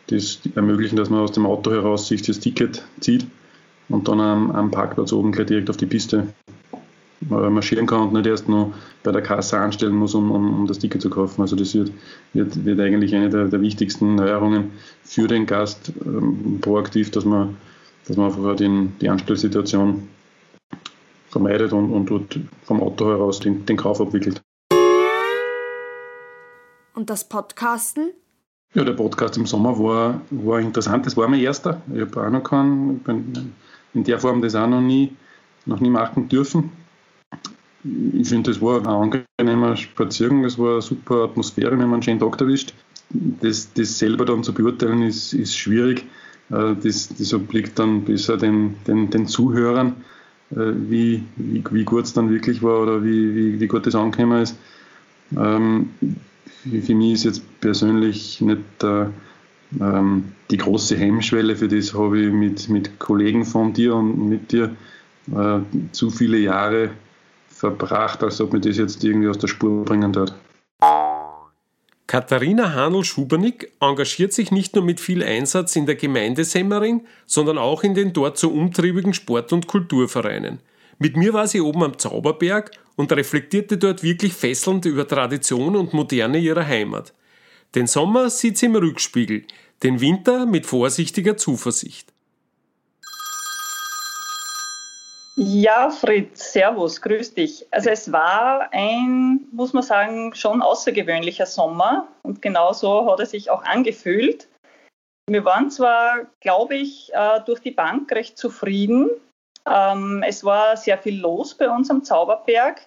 [0.08, 3.28] das ermöglichen, dass man aus dem Auto heraus sich das Ticket zieht
[3.90, 6.28] und dann am, am Parkplatz oben gleich direkt auf die Piste
[7.22, 10.80] marschieren kann und nicht erst noch bei der Kasse anstellen muss, um, um, um das
[10.80, 11.42] Ticket zu kaufen.
[11.42, 11.92] Also das wird,
[12.34, 14.72] wird, wird eigentlich eine der, der, wichtigsten Neuerungen
[15.04, 17.58] für den Gast ähm, proaktiv, dass man,
[18.08, 20.08] dass man einfach den, die Anstellsituation
[21.30, 24.42] vermeidet und, und dort vom Auto heraus den, den Kauf abwickelt.
[26.94, 28.12] Und das Podcasten?
[28.74, 31.06] Ja, der Podcast im Sommer war, war interessant.
[31.06, 31.82] Das war mein erster.
[31.94, 33.54] Ich habe auch noch keinen,
[33.94, 35.16] in der Form das auch noch nie,
[35.66, 36.72] noch nie machen dürfen.
[38.14, 42.04] Ich finde, das war ein angenehmer Spaziergang, das war eine super Atmosphäre, wenn man einen
[42.04, 42.74] schönen Tag erwischt.
[43.10, 46.04] Das, das selber dann zu beurteilen ist, ist schwierig.
[46.50, 49.96] Äh, das, das obliegt dann besser den, den, den Zuhörern.
[50.52, 53.96] Äh, wie, wie, wie gut es dann wirklich war oder wie, wie, wie gut das
[53.96, 54.56] angekommen ist.
[55.36, 55.90] Ähm,
[56.64, 59.08] für, mich ist jetzt persönlich nicht äh,
[59.80, 64.52] ähm, die große Hemmschwelle, für das habe ich mit, mit Kollegen von dir und mit
[64.54, 64.76] dir
[65.36, 65.60] äh,
[65.92, 66.92] zu viele Jahre
[67.58, 70.34] verbracht, als ob mir das jetzt irgendwie aus der Spur bringen wird.
[72.08, 77.84] Katharina Hanl-Schubernick engagiert sich nicht nur mit viel Einsatz in der Gemeinde Semmering, sondern auch
[77.84, 80.60] in den dort so umtriebigen Sport- und Kulturvereinen.
[81.00, 85.94] Mit mir war sie oben am Zauberberg und reflektierte dort wirklich fesselnd über Tradition und
[85.94, 87.14] Moderne ihrer Heimat.
[87.76, 89.44] Den Sommer sieht sie im Rückspiegel,
[89.84, 92.14] den Winter mit vorsichtiger Zuversicht.
[95.40, 97.68] Ja, Fritz, Servus, grüß dich.
[97.70, 103.52] Also es war ein, muss man sagen, schon außergewöhnlicher Sommer und genauso hat er sich
[103.52, 104.48] auch angefühlt.
[105.30, 109.12] Wir waren zwar, glaube ich, äh, durch die Bank recht zufrieden.
[109.70, 112.82] Ähm, es war sehr viel los bei uns am Zauberberg.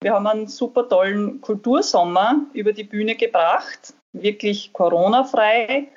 [0.00, 5.88] Wir haben einen super tollen Kultursommer über die Bühne gebracht, wirklich Corona-frei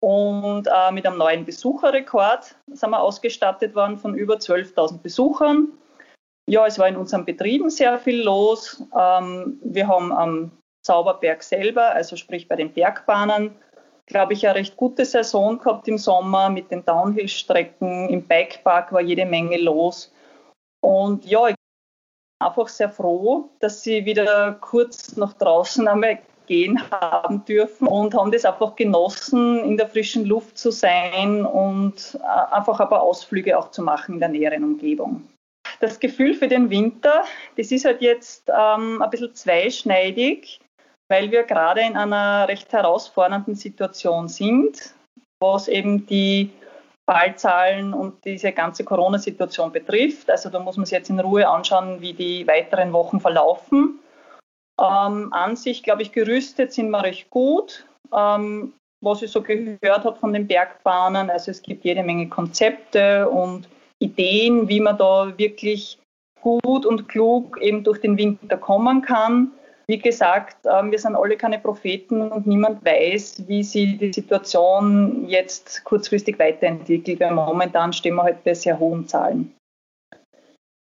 [0.00, 5.68] und äh, mit einem neuen Besucherrekord sind wir ausgestattet worden von über 12.000 Besuchern.
[6.48, 8.82] Ja, es war in unseren Betrieben sehr viel los.
[8.96, 10.50] Ähm, wir haben am
[10.82, 13.54] Zauberberg selber, also sprich bei den Bergbahnen,
[14.06, 18.08] glaube ich, eine recht gute Saison gehabt im Sommer mit den Downhill-Strecken.
[18.08, 20.12] Im Bikepark war jede Menge los.
[20.80, 26.80] Und ja, ich bin einfach sehr froh, dass sie wieder kurz nach draußen einmal gehen
[26.90, 32.54] haben dürfen und haben das einfach genossen, in der frischen Luft zu sein und äh,
[32.54, 35.22] einfach ein paar Ausflüge auch zu machen in der näheren Umgebung.
[35.80, 37.22] Das Gefühl für den Winter,
[37.56, 40.58] das ist halt jetzt ähm, ein bisschen zweischneidig,
[41.08, 44.94] weil wir gerade in einer recht herausfordernden Situation sind,
[45.40, 46.50] was eben die
[47.08, 50.30] Fallzahlen und diese ganze Corona-Situation betrifft.
[50.30, 54.00] Also da muss man sich jetzt in Ruhe anschauen, wie die weiteren Wochen verlaufen.
[54.80, 57.84] Ähm, an sich, glaube ich, gerüstet sind wir recht gut.
[58.14, 63.28] Ähm, was ich so gehört habe von den Bergbahnen, also es gibt jede Menge Konzepte
[63.28, 63.68] und
[64.00, 65.98] Ideen, wie man da wirklich
[66.40, 69.52] gut und klug eben durch den Winter kommen kann.
[69.86, 75.26] Wie gesagt, ähm, wir sind alle keine Propheten und niemand weiß, wie sich die Situation
[75.28, 79.54] jetzt kurzfristig weiterentwickelt, weil momentan stehen wir halt bei sehr hohen Zahlen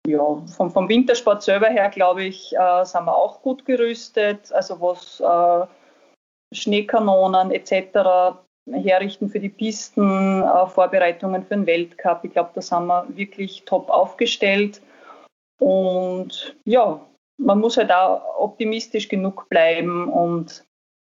[0.09, 4.53] ja, vom, vom Wintersport selber her, glaube ich, äh, sind wir auch gut gerüstet.
[4.53, 5.67] Also was äh,
[6.55, 8.39] Schneekanonen etc.
[8.71, 12.21] herrichten für die Pisten, äh, Vorbereitungen für den Weltcup.
[12.25, 14.81] Ich glaube, da sind wir wirklich top aufgestellt.
[15.61, 17.01] Und ja,
[17.39, 20.65] man muss halt auch optimistisch genug bleiben und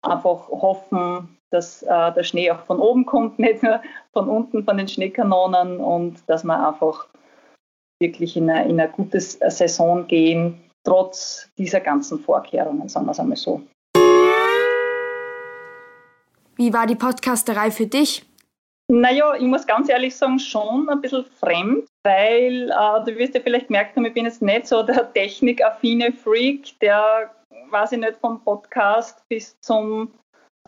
[0.01, 3.81] einfach hoffen, dass äh, der Schnee auch von oben kommt, nicht nur
[4.13, 7.07] von unten von den Schneekanonen und dass man einfach
[7.99, 13.19] wirklich in eine, in eine gute Saison gehen, trotz dieser ganzen Vorkehrungen, sagen wir es
[13.19, 13.61] einmal so.
[16.55, 18.25] Wie war die Podcasterei für dich?
[18.91, 23.41] Naja, ich muss ganz ehrlich sagen, schon ein bisschen fremd, weil äh, du wirst ja
[23.41, 27.29] vielleicht gemerkt haben, ich bin jetzt nicht so der technikaffine Freak, der,
[27.69, 30.11] weiß ich nicht, vom Podcast bis zum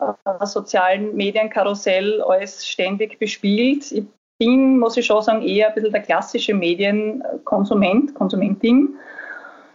[0.00, 3.90] äh, sozialen Medienkarussell alles ständig bespielt.
[3.90, 4.04] Ich
[4.42, 8.96] bin, muss ich schon sagen, eher ein bisschen der klassische Medienkonsument, Konsumentin.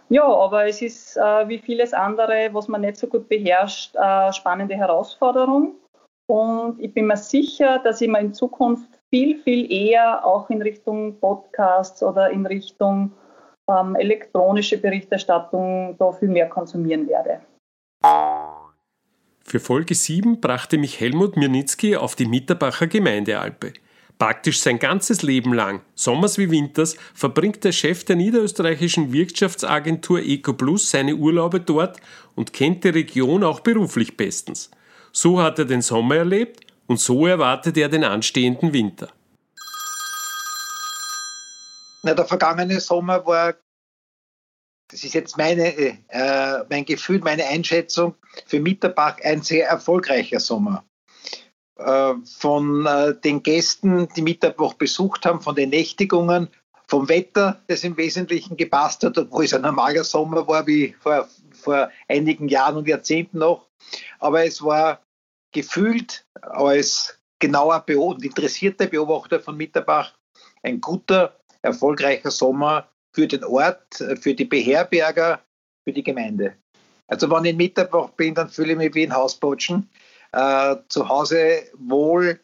[0.10, 4.34] Ja, aber es ist äh, wie vieles andere, was man nicht so gut beherrscht, äh,
[4.34, 5.76] spannende Herausforderung.
[6.30, 10.62] Und ich bin mir sicher, dass ich mir in Zukunft viel, viel eher auch in
[10.62, 13.12] Richtung Podcasts oder in Richtung
[13.70, 17.40] ähm, elektronische Berichterstattung da viel mehr konsumieren werde.
[19.44, 23.72] Für Folge 7 brachte mich Helmut Mirnitzki auf die Mitterbacher Gemeindealpe.
[24.20, 30.90] Praktisch sein ganzes Leben lang, sommers wie winters, verbringt der Chef der niederösterreichischen Wirtschaftsagentur EcoPlus
[30.90, 32.00] seine Urlaube dort
[32.36, 34.72] und kennt die Region auch beruflich bestens.
[35.12, 39.10] So hat er den Sommer erlebt und so erwartet er den anstehenden Winter.
[42.02, 43.54] Na, der vergangene Sommer war,
[44.90, 45.76] das ist jetzt meine,
[46.08, 48.16] äh, mein Gefühl, meine Einschätzung,
[48.48, 50.84] für Mitterbach ein sehr erfolgreicher Sommer.
[51.78, 56.48] Äh, von äh, den Gästen, die Mittwoch besucht haben, von den Nächtigungen,
[56.88, 61.28] vom Wetter, das im Wesentlichen gepasst hat, obwohl es ein normaler Sommer war wie vor,
[61.52, 63.68] vor einigen Jahren und Jahrzehnten noch.
[64.20, 65.02] Aber es war
[65.54, 70.14] gefühlt als genauer und interessierter Beobachter von Mitterbach
[70.64, 75.42] ein guter, erfolgreicher Sommer für den Ort, für die Beherberger,
[75.84, 76.56] für die Gemeinde.
[77.08, 79.90] Also wenn ich in Mitterbach bin, dann fühle ich mich wie ein Hausbotschen
[80.38, 82.40] äh, zu Hause wohl.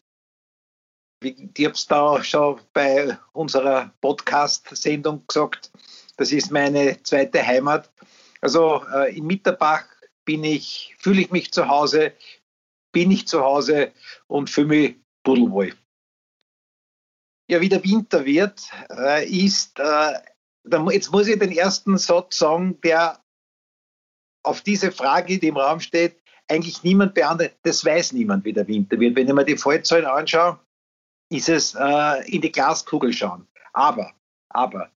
[1.22, 5.70] Ich habe es da schon bei unserer Podcast-Sendung gesagt,
[6.16, 7.90] das ist meine zweite Heimat.
[8.40, 9.84] Also äh, in Mitterbach
[10.24, 12.12] bin ich, fühle ich mich zu Hause,
[12.92, 13.92] bin ich zu Hause
[14.26, 15.74] und fühle mich pudelwohl.
[17.48, 20.14] Ja, wie der Winter wird, äh, ist äh,
[20.90, 23.22] jetzt muss ich den ersten Satz sagen, der
[24.42, 27.56] auf diese Frage, die im Raum steht, eigentlich niemand beantwortet.
[27.62, 29.16] Das weiß niemand, wie der Winter wird.
[29.16, 30.58] Wenn ich mir die Fallzahlen anschaue,
[31.30, 33.46] ist es äh, in die Glaskugel schauen.
[33.72, 34.12] Aber,
[34.50, 34.90] aber,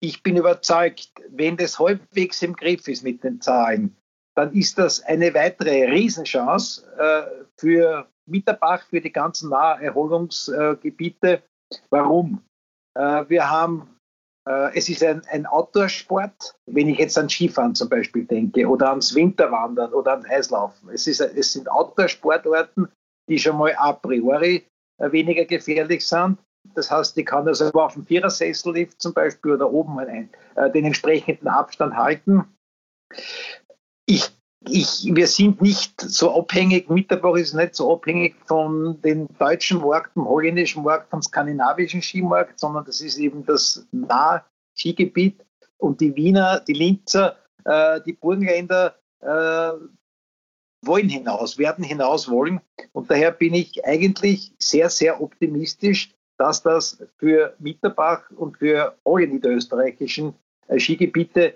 [0.00, 3.96] ich bin überzeugt, wenn das halbwegs im Griff ist mit den Zahlen,
[4.34, 7.22] dann ist das eine weitere Riesenchance äh,
[7.56, 11.42] für Mitterbach, für die ganzen Naherholungsgebiete.
[11.90, 12.42] Warum?
[12.94, 13.93] Äh, wir haben
[14.46, 19.14] es ist ein, ein Outdoor-Sport, wenn ich jetzt an Skifahren zum Beispiel denke oder ans
[19.14, 20.90] Winterwandern oder ans Eislaufen.
[20.90, 22.88] Es, ist, es sind Outdoor-Sportarten,
[23.28, 24.66] die schon mal a priori
[24.98, 26.38] äh, weniger gefährlich sind.
[26.74, 30.84] Das heißt, ich kann also auf dem Vierersessellift zum Beispiel oder oben einen, äh, den
[30.84, 32.44] entsprechenden Abstand halten.
[34.06, 34.33] Ich
[34.68, 40.16] ich, wir sind nicht so abhängig, Mitterbach ist nicht so abhängig von den deutschen Markt,
[40.16, 45.44] dem holländischen Markt, vom skandinavischen Skimarkt, sondern das ist eben das Nah-Skigebiet.
[45.78, 49.72] Und die Wiener, die Linzer, äh, die Burgenländer äh,
[50.86, 52.60] wollen hinaus, werden hinaus wollen.
[52.92, 59.26] Und daher bin ich eigentlich sehr, sehr optimistisch, dass das für Mitterbach und für alle
[59.26, 60.34] niederösterreichischen
[60.68, 61.54] äh, Skigebiete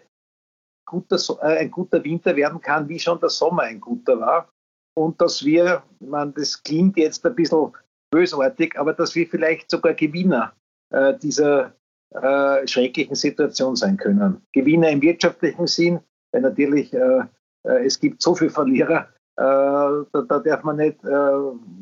[0.88, 4.48] guter, äh, ein guter Winter werden kann, wie schon der Sommer ein guter war.
[4.94, 7.72] Und dass wir, man, das klingt jetzt ein bisschen
[8.10, 10.52] bösartig, aber dass wir vielleicht sogar Gewinner
[10.90, 11.74] äh, dieser
[12.10, 14.42] äh, schrecklichen Situation sein können.
[14.52, 16.00] Gewinner im wirtschaftlichen Sinn,
[16.32, 17.20] weil natürlich äh,
[17.64, 20.98] äh es gibt so viele Verlierer, äh, da, da, darf man nicht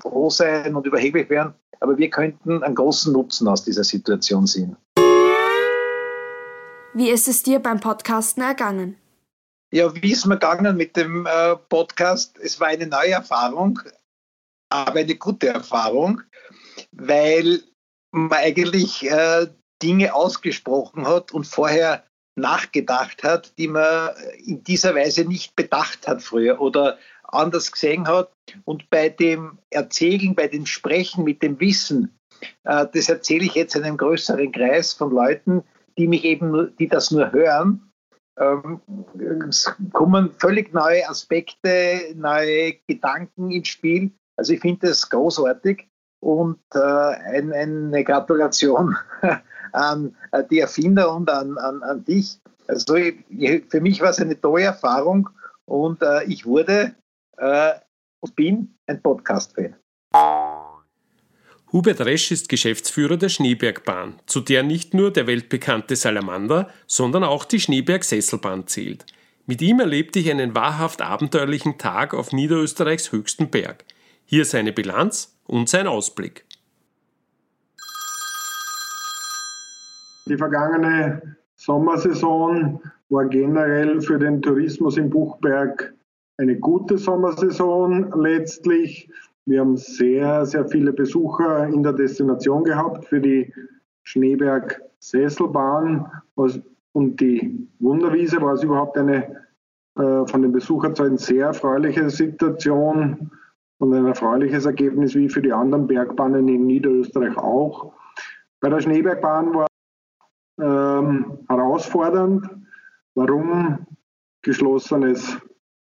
[0.02, 4.76] froh sein und überheblich werden, aber wir könnten einen großen Nutzen aus dieser Situation sehen.
[6.96, 8.96] Wie ist es dir beim Podcasten ergangen?
[9.70, 12.38] Ja, wie ist mir gegangen mit dem äh, Podcast?
[12.38, 13.78] Es war eine neue Erfahrung,
[14.70, 16.22] aber eine gute Erfahrung,
[16.92, 17.60] weil
[18.12, 19.46] man eigentlich äh,
[19.82, 22.02] Dinge ausgesprochen hat und vorher
[22.34, 28.32] nachgedacht hat, die man in dieser Weise nicht bedacht hat früher oder anders gesehen hat.
[28.64, 32.18] Und bei dem Erzählen, bei dem Sprechen mit dem Wissen,
[32.64, 35.62] äh, das erzähle ich jetzt einem größeren Kreis von Leuten,
[35.96, 37.90] die mich eben, die das nur hören.
[38.38, 38.80] Ähm,
[39.48, 44.10] es kommen völlig neue Aspekte, neue Gedanken ins Spiel.
[44.36, 45.88] Also ich finde das großartig
[46.20, 48.96] und äh, ein, eine Gratulation
[49.72, 52.38] an äh, die Erfinder und an, an, an dich.
[52.68, 53.16] Also ich,
[53.68, 55.30] für mich war es eine tolle Erfahrung
[55.64, 56.94] und äh, ich wurde
[57.38, 57.72] äh,
[58.20, 59.76] und bin ein Podcast-Fan.
[61.72, 67.44] Hubert Resch ist Geschäftsführer der Schneebergbahn, zu der nicht nur der weltbekannte Salamander, sondern auch
[67.44, 69.04] die Schneeberg-Sesselbahn zählt.
[69.46, 73.84] Mit ihm erlebte ich einen wahrhaft abenteuerlichen Tag auf Niederösterreichs höchsten Berg.
[74.24, 76.44] Hier seine Bilanz und sein Ausblick.
[80.28, 85.94] Die vergangene Sommersaison war generell für den Tourismus im Buchberg
[86.36, 89.08] eine gute Sommersaison letztlich.
[89.46, 93.54] Wir haben sehr, sehr viele Besucher in der Destination gehabt für die
[94.02, 96.10] Schneeberg-Sesselbahn
[96.92, 99.46] und die Wunderwiese war es überhaupt eine
[99.96, 103.30] äh, von den Besucherzahlen sehr erfreuliche Situation
[103.78, 107.92] und ein erfreuliches Ergebnis wie für die anderen Bergbahnen in Niederösterreich auch.
[108.60, 109.68] Bei der Schneebergbahn war
[110.60, 112.50] ähm, herausfordernd.
[113.14, 113.86] Warum
[114.42, 115.38] geschlossenes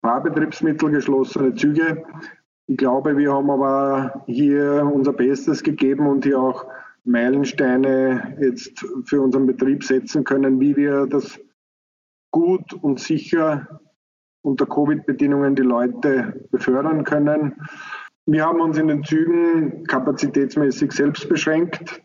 [0.03, 2.05] Fahrbetriebsmittel, geschlossene Züge?
[2.71, 6.67] Ich glaube, wir haben aber hier unser Bestes gegeben und hier auch
[7.05, 11.41] Meilensteine jetzt für unseren Betrieb setzen können, wie wir das
[12.31, 13.81] gut und sicher
[14.43, 17.55] unter Covid-Bedingungen die Leute befördern können.
[18.27, 22.03] Wir haben uns in den Zügen kapazitätsmäßig selbst beschränkt,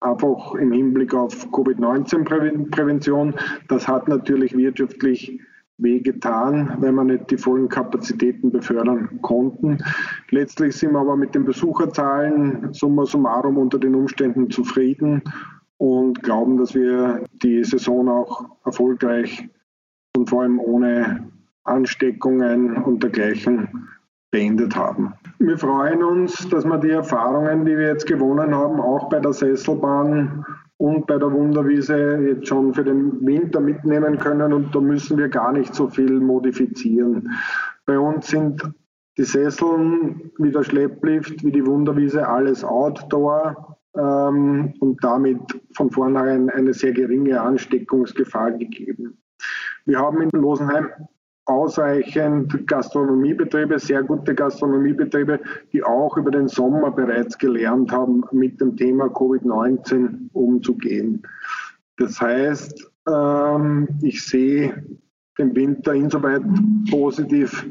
[0.00, 3.36] einfach im Hinblick auf Covid-19-Prävention.
[3.68, 5.40] Das hat natürlich wirtschaftlich
[5.78, 9.78] wehgetan, weil wir nicht die vollen Kapazitäten befördern konnten.
[10.30, 15.22] Letztlich sind wir aber mit den Besucherzahlen summa summarum unter den Umständen zufrieden
[15.78, 19.48] und glauben, dass wir die Saison auch erfolgreich
[20.16, 21.30] und vor allem ohne
[21.64, 23.88] Ansteckungen und dergleichen
[24.30, 25.12] beendet haben.
[25.38, 29.32] Wir freuen uns, dass wir die Erfahrungen, die wir jetzt gewonnen haben, auch bei der
[29.32, 30.44] Sesselbahn
[30.78, 35.28] und bei der Wunderwiese jetzt schon für den Winter mitnehmen können und da müssen wir
[35.28, 37.30] gar nicht so viel modifizieren.
[37.86, 38.62] Bei uns sind
[39.16, 45.40] die Sesseln wie der Schlepplift, wie die Wunderwiese, alles Outdoor ähm, und damit
[45.72, 49.16] von vornherein eine sehr geringe Ansteckungsgefahr gegeben.
[49.86, 50.90] Wir haben in Losenheim
[51.46, 55.40] ausreichend Gastronomiebetriebe, sehr gute Gastronomiebetriebe,
[55.72, 61.22] die auch über den Sommer bereits gelernt haben, mit dem Thema Covid-19 umzugehen.
[61.96, 64.84] Das heißt, Ähm, ich sehe
[65.38, 66.42] dem Winter insoweit
[66.90, 67.66] positiv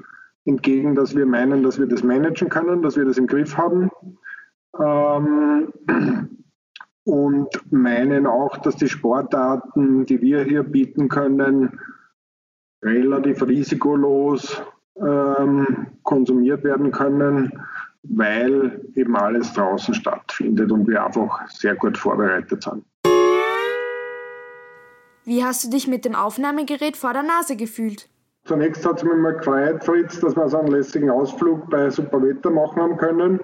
[0.45, 3.89] entgegen, dass wir meinen, dass wir das managen können, dass wir das im Griff haben.
[4.79, 5.73] Ähm,
[7.03, 11.79] und meinen auch, dass die Sportarten, die wir hier bieten können,
[12.85, 14.61] relativ risikolos
[15.01, 17.51] ähm, konsumiert werden können,
[18.03, 22.83] weil eben alles draußen stattfindet und wir einfach sehr gut vorbereitet sind.
[25.25, 28.07] Wie hast du dich mit dem Aufnahmegerät vor der Nase gefühlt?
[28.43, 32.51] Zunächst hat es mich mal gefreut, Fritz, dass wir so einen lässigen Ausflug bei Superwetter
[32.51, 33.39] machen haben können.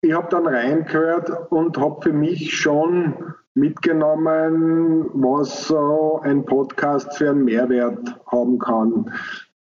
[0.00, 7.30] Ich habe dann reingehört und habe für mich schon mitgenommen, was so ein Podcast für
[7.30, 9.12] einen Mehrwert haben kann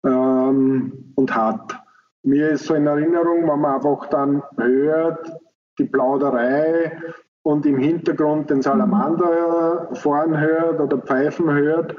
[0.06, 1.80] ähm, und hat.
[2.24, 5.32] Mir ist so in Erinnerung, wenn man einfach dann hört,
[5.80, 7.02] die Plauderei
[7.44, 11.96] und im Hintergrund den Salamander fahren hört oder pfeifen hört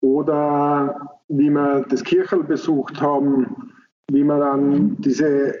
[0.00, 3.72] oder wie wir das Kirchel besucht haben,
[4.10, 5.54] wie man dann diese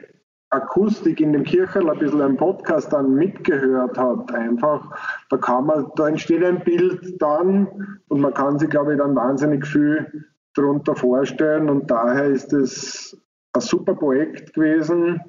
[0.50, 4.96] Akustik in dem Kirchel ein bisschen im Podcast dann mitgehört hat, einfach,
[5.28, 9.16] da kann man, da entsteht ein Bild dann und man kann sich, glaube ich, dann
[9.16, 10.24] wahnsinnig viel
[10.54, 13.20] darunter vorstellen und daher ist es
[13.54, 15.20] ein super Projekt gewesen.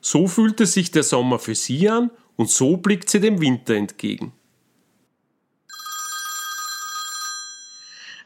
[0.00, 4.32] So fühlte sich der Sommer für sie an und so blickt sie dem Winter entgegen.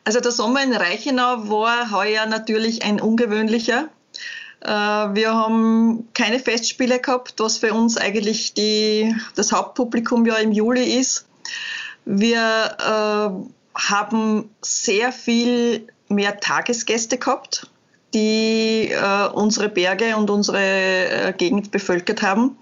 [0.04, 3.88] Also der Sommer in Reichenau war heuer natürlich ein ungewöhnlicher.
[4.60, 10.52] Äh, wir haben keine Festspiele gehabt, was für uns eigentlich die, das Hauptpublikum ja im
[10.52, 11.26] Juli ist.
[12.04, 17.68] Wir äh, haben sehr viel mehr Tagesgäste gehabt
[18.14, 22.56] die äh, unsere Berge und unsere äh, Gegend bevölkert haben.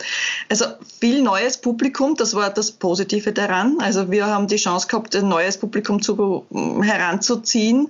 [0.48, 0.66] Also
[0.98, 3.78] viel neues Publikum, das war das Positive daran.
[3.80, 6.44] Also wir haben die Chance gehabt, ein neues Publikum zu,
[6.82, 7.88] heranzuziehen.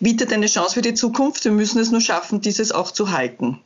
[0.00, 1.44] Bietet eine Chance für die Zukunft.
[1.44, 3.60] Wir müssen es nur schaffen, dieses auch zu halten,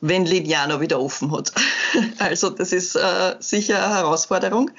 [0.00, 1.52] wenn Lignano wieder offen hat.
[2.18, 4.70] Also das ist äh, sicher eine Herausforderung.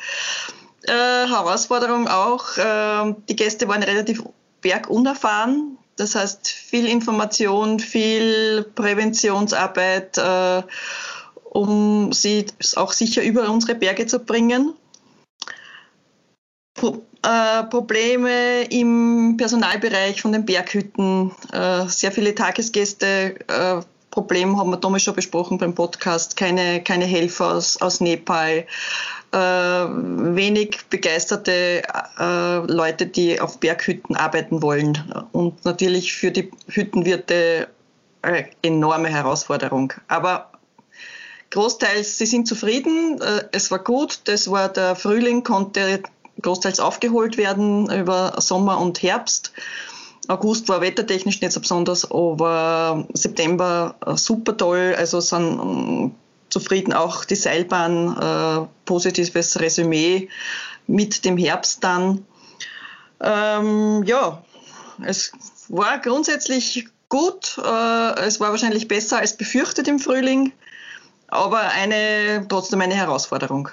[0.83, 4.23] Äh, Herausforderung auch, äh, die Gäste waren relativ
[4.61, 10.63] bergunerfahren das heißt, viel Information, viel Präventionsarbeit, äh,
[11.45, 14.73] um sie auch sicher über unsere Berge zu bringen.
[17.25, 23.35] Äh, Probleme im Personalbereich von den Berghütten, äh, sehr viele Tagesgäste.
[23.47, 28.67] Äh, Problem haben wir damals schon besprochen beim Podcast, keine, keine Helfer aus, aus Nepal
[29.31, 31.81] äh, wenig begeisterte
[32.19, 34.95] äh, Leute, die auf Berghütten arbeiten wollen.
[35.31, 37.69] Und natürlich für die Hüttenwirte
[38.21, 39.93] eine enorme Herausforderung.
[40.07, 40.51] Aber
[41.49, 43.19] großteils, sie sind zufrieden,
[43.51, 46.03] es war gut, das war der Frühling, konnte
[46.41, 49.51] großteils aufgeholt werden über Sommer und Herbst.
[50.27, 54.95] August war wettertechnisch nicht so besonders, aber September äh, super toll.
[54.97, 56.13] Also sind
[56.49, 56.93] zufrieden.
[56.93, 60.29] Auch die Seilbahn, äh, positives Resümee
[60.87, 62.25] mit dem Herbst dann.
[63.19, 64.43] Ähm, ja,
[65.05, 65.31] es
[65.69, 67.57] war grundsätzlich gut.
[67.57, 70.53] Äh, es war wahrscheinlich besser als befürchtet im Frühling,
[71.27, 73.69] aber eine, trotzdem eine Herausforderung.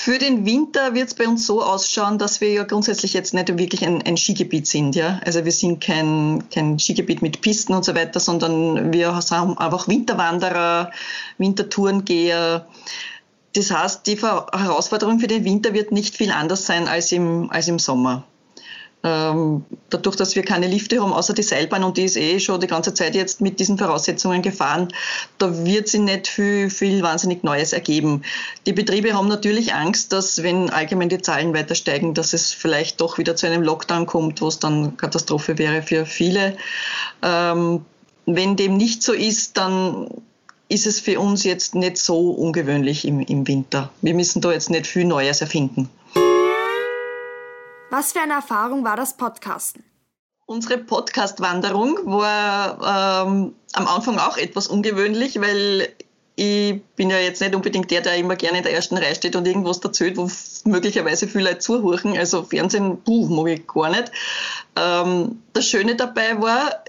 [0.00, 3.48] Für den Winter wird es bei uns so ausschauen, dass wir ja grundsätzlich jetzt nicht
[3.58, 4.94] wirklich ein, ein, Skigebiet sind.
[4.94, 5.20] Ja?
[5.24, 9.88] Also wir sind kein, kein Skigebiet mit Pisten und so weiter, sondern wir haben einfach
[9.88, 10.92] Winterwanderer,
[11.38, 12.68] Wintertourengeher.
[13.56, 17.66] Das heißt, die Herausforderung für den Winter wird nicht viel anders sein als im, als
[17.66, 18.22] im Sommer.
[19.04, 22.60] Ähm, dadurch, dass wir keine Lifte haben, außer die Seilbahn und die ist eh schon
[22.60, 24.88] die ganze Zeit jetzt mit diesen Voraussetzungen gefahren,
[25.38, 28.22] da wird sich nicht viel, viel wahnsinnig Neues ergeben.
[28.66, 33.00] Die Betriebe haben natürlich Angst, dass wenn allgemein die Zahlen weiter steigen, dass es vielleicht
[33.00, 36.56] doch wieder zu einem Lockdown kommt, wo es dann Katastrophe wäre für viele.
[37.22, 37.84] Ähm,
[38.26, 40.08] wenn dem nicht so ist, dann
[40.68, 43.90] ist es für uns jetzt nicht so ungewöhnlich im, im Winter.
[44.02, 45.88] Wir müssen da jetzt nicht viel Neues erfinden.
[47.90, 49.82] Was für eine Erfahrung war das Podcasten?
[50.44, 55.88] Unsere Podcast-Wanderung war ähm, am Anfang auch etwas ungewöhnlich, weil
[56.36, 59.36] ich bin ja jetzt nicht unbedingt der, der immer gerne in der ersten Reihe steht
[59.36, 60.28] und irgendwas erzählt, wo
[60.68, 62.16] möglicherweise viele Leute zuhören.
[62.16, 64.12] Also Fernsehen, puh, mag ich gar nicht.
[64.76, 66.84] Ähm, das Schöne dabei war,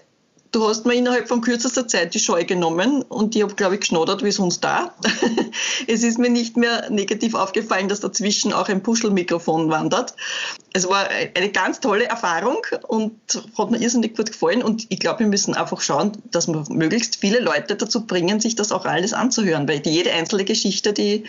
[0.52, 3.82] Du hast mir innerhalb von kürzester Zeit die Scheu genommen und ich habe, glaube ich,
[3.82, 4.95] geschnoddert wie sonst da.
[5.88, 10.16] es ist mir nicht mehr negativ aufgefallen, dass dazwischen auch ein Puschelmikrofon wandert.
[10.74, 13.14] Es war eine ganz tolle Erfahrung und
[13.60, 17.18] hat mir irrsinnig gut gefallen und ich glaube, wir müssen einfach schauen, dass wir möglichst
[17.18, 21.26] viele Leute dazu bringen, sich das auch alles anzuhören, weil jede einzelne Geschichte, die,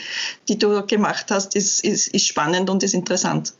[0.49, 3.53] die du gemacht hast, ist, ist, ist spannend und ist interessant.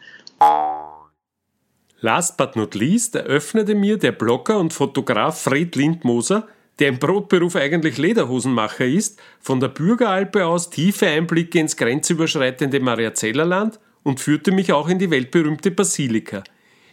[2.01, 6.49] Last but not least eröffnete mir der Blogger und Fotograf Fred Lindmoser,
[6.79, 13.79] der im Brotberuf eigentlich Lederhosenmacher ist, von der Bürgeralpe aus tiefe Einblicke ins grenzüberschreitende Mariazellerland
[14.03, 16.43] und führte mich auch in die weltberühmte Basilika.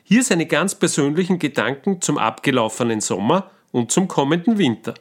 [0.04, 4.94] Hier seine ganz persönlichen Gedanken zum abgelaufenen Sommer und zum kommenden Winter.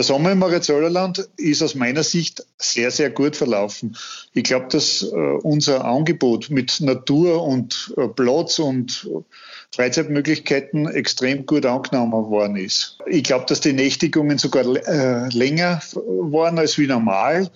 [0.00, 3.98] Der Sommer im Mariazollerland ist aus meiner Sicht sehr, sehr gut verlaufen.
[4.32, 9.10] Ich glaube, dass äh, unser Angebot mit Natur und äh, Platz und
[9.74, 12.96] Freizeitmöglichkeiten extrem gut angenommen worden ist.
[13.08, 17.50] Ich glaube, dass die Nächtigungen sogar äh, länger waren als wie normal,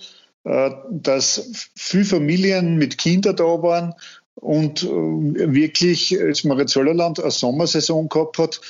[0.90, 3.94] dass viele Familien mit Kindern da waren
[4.34, 8.60] und wirklich das Mariazollerland eine Sommersaison gehabt hat,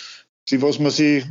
[0.51, 1.25] die was man sich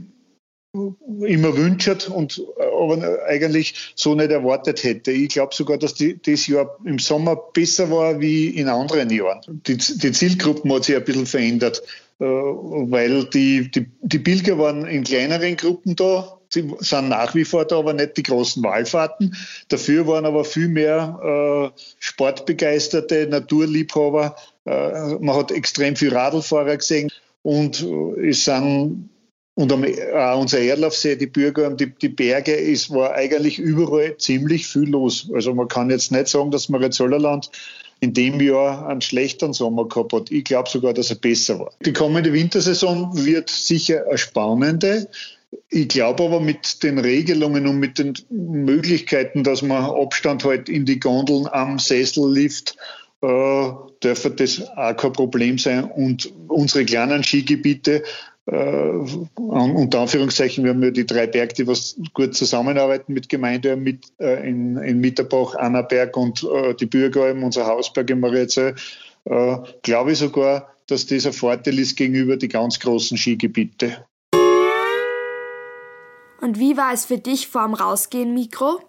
[0.74, 5.12] immer wünscht und aber eigentlich so nicht erwartet hätte.
[5.12, 9.42] Ich glaube sogar, dass die, das Jahr im Sommer besser war wie in anderen Jahren.
[9.68, 11.84] Die, die Zielgruppen hat sich ein bisschen verändert,
[12.20, 17.46] äh, weil die, die, die Pilger waren in kleineren Gruppen da, sie sind nach wie
[17.46, 19.36] vor da, aber nicht die großen Wallfahrten.
[19.68, 24.36] Dafür waren aber viel mehr äh, sportbegeisterte Naturliebhaber.
[24.66, 27.12] Äh, man hat extrem viel Radlfahrer gesehen
[27.44, 29.10] und äh, es sind
[29.56, 34.18] und am, äh, unser Erdlaufsee, die Bürger und die, die, Berge, es war eigentlich überall
[34.18, 35.30] ziemlich viel los.
[35.34, 37.52] Also man kann jetzt nicht sagen, dass Mariazollerland
[38.00, 40.32] in dem Jahr einen schlechteren Sommer gehabt hat.
[40.32, 41.72] Ich glaube sogar, dass er besser war.
[41.86, 45.08] Die kommende Wintersaison wird sicher eine spannende.
[45.70, 50.86] Ich glaube aber mit den Regelungen und mit den Möglichkeiten, dass man Abstand halt in
[50.86, 52.76] die Gondeln am Sessellift
[53.22, 53.72] äh,
[54.04, 55.86] dürfte das auch kein Problem sein.
[55.86, 58.04] Und unsere kleinen Skigebiete
[58.46, 58.90] äh,
[59.36, 64.12] unter Anführungszeichen, wir haben ja die drei Berge, die was gut zusammenarbeiten mit Gemeinde mit,
[64.20, 68.76] äh, in, in Mitterbach, Annaberg und äh, die Bürgeralm, unser Hausberg in Mariazell,
[69.26, 74.06] äh, glaube ich sogar, dass das ein Vorteil ist gegenüber die ganz großen Skigebiete.
[76.42, 78.82] Und wie war es für dich vor dem Rausgehen Mikro?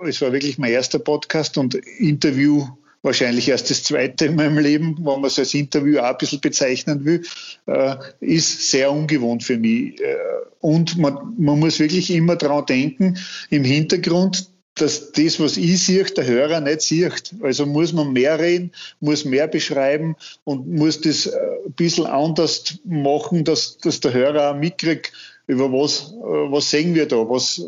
[0.00, 2.66] Es war wirklich mein erster Podcast und Interview
[3.02, 6.40] wahrscheinlich erst das zweite in meinem Leben, wenn man es als Interview auch ein bisschen
[6.40, 7.22] bezeichnen will,
[7.66, 10.00] äh, ist sehr ungewohnt für mich.
[10.00, 10.16] Äh,
[10.60, 13.18] und man, man muss wirklich immer daran denken,
[13.50, 17.34] im Hintergrund, dass das, was ich sehe, der Hörer nicht sieht.
[17.42, 21.36] Also muss man mehr reden, muss mehr beschreiben und muss das äh,
[21.66, 25.12] ein bisschen anders machen, dass, dass der Hörer auch mitkriegt,
[25.46, 27.60] über was, äh, was sehen wir da, was,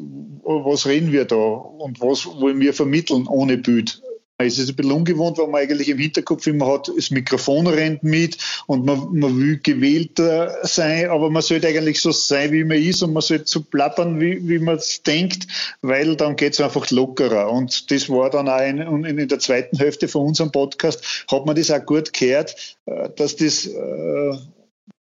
[0.43, 4.03] was reden wir da und was wollen wir vermitteln ohne Bild.
[4.47, 8.03] Es ist ein bisschen ungewohnt, weil man eigentlich im Hinterkopf immer hat, das Mikrofon rennt
[8.03, 12.79] mit und man, man will gewählter sein, aber man sollte eigentlich so sein, wie man
[12.79, 15.47] ist und man sollte so plappern, wie, wie man es denkt,
[15.83, 17.51] weil dann geht es einfach lockerer.
[17.51, 21.57] Und das war dann auch in, in, der zweiten Hälfte von unserem Podcast, hat man
[21.57, 24.33] das auch gut gehört, äh, dass das äh,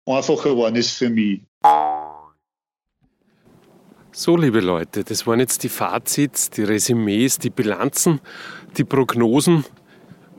[0.07, 1.41] einfacher geworden ist für mich.
[4.19, 8.23] So, liebe Leute, das waren jetzt die Fazits, die Resümees, die Bilanzen,
[8.79, 9.67] die Prognosen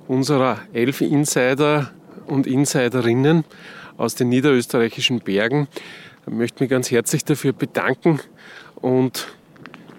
[0.08, 1.92] unserer elf Insider
[2.26, 3.44] und Insiderinnen
[3.96, 5.68] aus den niederösterreichischen Bergen.
[6.26, 8.20] Ich möchte mich ganz herzlich dafür bedanken
[8.78, 9.28] und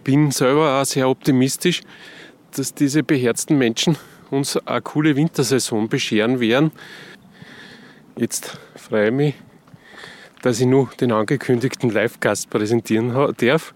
[0.03, 1.83] bin selber auch sehr optimistisch,
[2.57, 3.97] dass diese beherzten Menschen
[4.33, 6.73] uns eine coole Wintersaison bescheren werden.
[8.17, 9.35] Jetzt freue ich mich
[10.43, 13.75] dass ich nur den angekündigten Live-Gast präsentieren darf.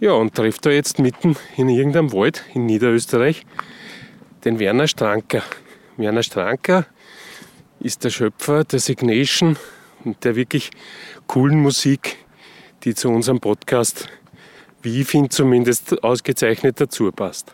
[0.00, 3.44] Ja, und treffe da jetzt mitten in irgendeinem Wald in Niederösterreich
[4.44, 5.42] den Werner Stranker.
[5.96, 6.86] Werner Stranker
[7.80, 9.56] ist der Schöpfer der Signation
[10.04, 10.70] und der wirklich
[11.26, 12.16] coolen Musik,
[12.84, 14.08] die zu unserem Podcast,
[14.82, 17.52] wie ich finde, zumindest ausgezeichnet dazu passt.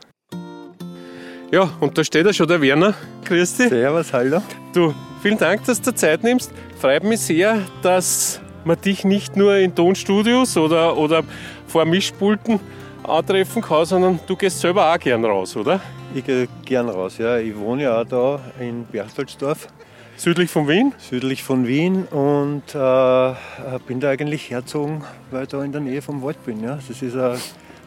[1.55, 2.95] Ja, und da steht ja schon der Werner.
[3.25, 3.69] Grüß dich.
[3.69, 4.43] Servus, hallo.
[4.73, 4.93] Du,
[5.23, 6.51] vielen Dank, dass du Zeit nimmst
[6.81, 11.23] freut mich sehr, dass man dich nicht nur in Tonstudios oder, oder
[11.69, 12.59] vor Mischpulten
[13.05, 15.81] antreffen kann, sondern du gehst selber auch gern raus, oder?
[16.13, 17.39] Ich gehe gern raus, ja.
[17.39, 19.69] Ich wohne ja auch da in Berchtoldsdorf
[20.17, 20.93] Südlich von Wien?
[20.99, 26.03] Südlich von Wien und äh, bin da eigentlich herzogen, weil ich da in der Nähe
[26.03, 26.65] vom Wald bin.
[26.65, 26.81] Ja.
[26.89, 27.39] Das ist ein,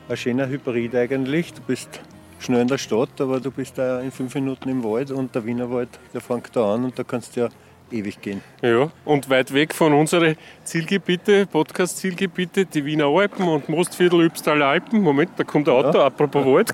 [0.07, 1.53] ein schöner Hybrid eigentlich.
[1.53, 1.99] Du bist
[2.39, 5.45] schnell in der Stadt, aber du bist da in fünf Minuten im Wald und der
[5.45, 7.49] Wienerwald, der fängt da an und da kannst du ja
[7.91, 8.41] ewig gehen.
[8.61, 15.01] Ja, und weit weg von unseren Zielgebiete, Podcast-Zielgebiete, die Wiener Alpen und Mostviertel Übstaler Alpen.
[15.01, 16.05] Moment, da kommt ein Auto, ja.
[16.05, 16.71] apropos Wald.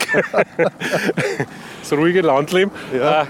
[1.79, 2.71] das ruhige Landleben.
[2.95, 3.23] Ja.
[3.23, 3.25] Äh,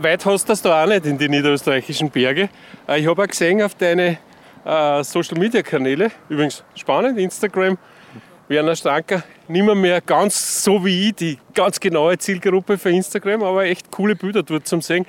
[0.00, 2.48] weit hast du das da auch nicht in die niederösterreichischen Berge.
[2.88, 4.18] Äh, ich habe auch gesehen auf deine
[4.64, 7.78] äh, Social-Media-Kanäle, übrigens spannend, Instagram,
[8.48, 13.42] Werner Stanker, nicht mehr, mehr ganz so wie ich, die ganz genaue Zielgruppe für Instagram,
[13.42, 15.04] aber echt coole Bilder dort zum sehen.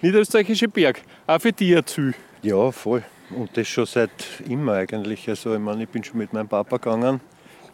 [0.00, 2.14] Niederösterreichische Berg, auch für dich ein Ziel.
[2.42, 3.04] Ja, voll.
[3.30, 4.10] Und das schon seit
[4.48, 5.28] immer eigentlich.
[5.28, 7.20] Also ich meine, ich bin schon mit meinem Papa gegangen.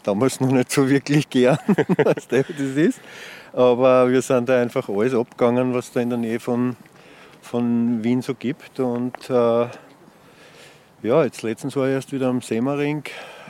[0.03, 1.59] Damals noch nicht so wirklich gern,
[2.05, 3.01] was das ist.
[3.53, 6.77] Aber wir sind da einfach alles abgegangen, was da in der Nähe von,
[7.41, 8.79] von Wien so gibt.
[8.79, 9.67] Und äh,
[11.03, 13.05] ja, jetzt letztens war ich erst wieder am Semmering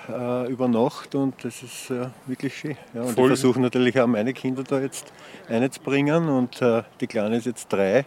[0.08, 2.76] äh, über Nacht und das ist äh, wirklich schön.
[2.94, 3.32] Ja, und Voll.
[3.32, 5.12] ich versuche natürlich auch meine Kinder da jetzt
[5.48, 8.04] einzubringen und äh, die Kleine ist jetzt drei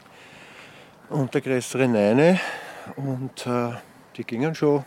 [1.09, 2.39] und der größere eine
[2.95, 3.71] und äh,
[4.17, 4.83] die gingen schon,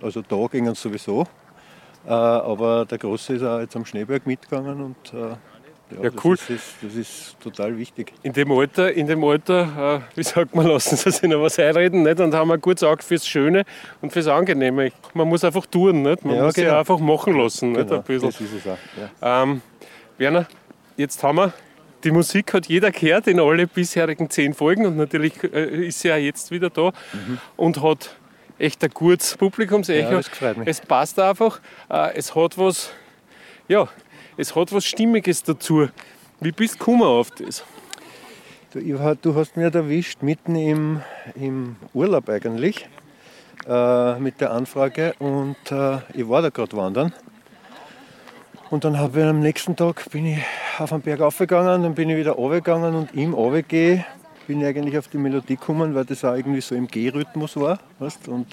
[0.00, 1.26] also da gingen sowieso,
[2.06, 5.14] äh, aber der Große ist auch jetzt am Schneeberg mitgegangen und
[5.90, 6.36] ja, ja cool.
[6.36, 8.12] Das ist, das ist, total wichtig.
[8.22, 11.58] In dem Alter, in dem Alter äh, wie sagt man, lassen Sie sich noch was
[11.58, 12.20] einreden nicht?
[12.20, 13.64] und haben ein gutes Auge fürs Schöne
[14.00, 14.92] und fürs Angenehme.
[15.14, 16.24] Man muss einfach tun, nicht?
[16.24, 16.68] man ja, muss genau.
[16.70, 17.74] sich einfach machen lassen.
[17.74, 17.92] Genau, nicht?
[17.92, 18.30] Ein bisschen.
[18.30, 18.78] Das ist es auch.
[19.20, 19.42] Ja.
[19.42, 19.62] Ähm,
[20.18, 20.46] Werner,
[20.96, 21.52] jetzt haben wir
[22.04, 26.08] die Musik hat jeder gehört in alle bisherigen zehn Folgen und natürlich äh, ist sie
[26.08, 27.38] ja jetzt wieder da mhm.
[27.56, 28.16] und hat
[28.58, 30.20] echt ein gutes Publikumsecho.
[30.20, 31.60] Ja, es passt einfach.
[31.88, 32.90] Äh, es hat was,
[33.68, 33.88] ja,
[34.36, 35.88] es hat was Stimmiges dazu.
[36.40, 37.64] Wie bist du gekommen auf das?
[38.72, 41.02] Du, du hast mich erwischt mitten im,
[41.34, 42.88] im Urlaub eigentlich
[43.68, 47.12] äh, mit der Anfrage und äh, ich war da gerade wandern.
[48.70, 50.38] Und dann habe ich am nächsten Tag bin ich
[50.78, 54.04] auf den Berg aufgegangen, dann bin ich wieder runtergegangen und im Runtergehen
[54.46, 57.78] bin ich eigentlich auf die Melodie gekommen, weil das auch irgendwie so im G-Rhythmus war.
[57.98, 58.28] Weißt?
[58.28, 58.46] Und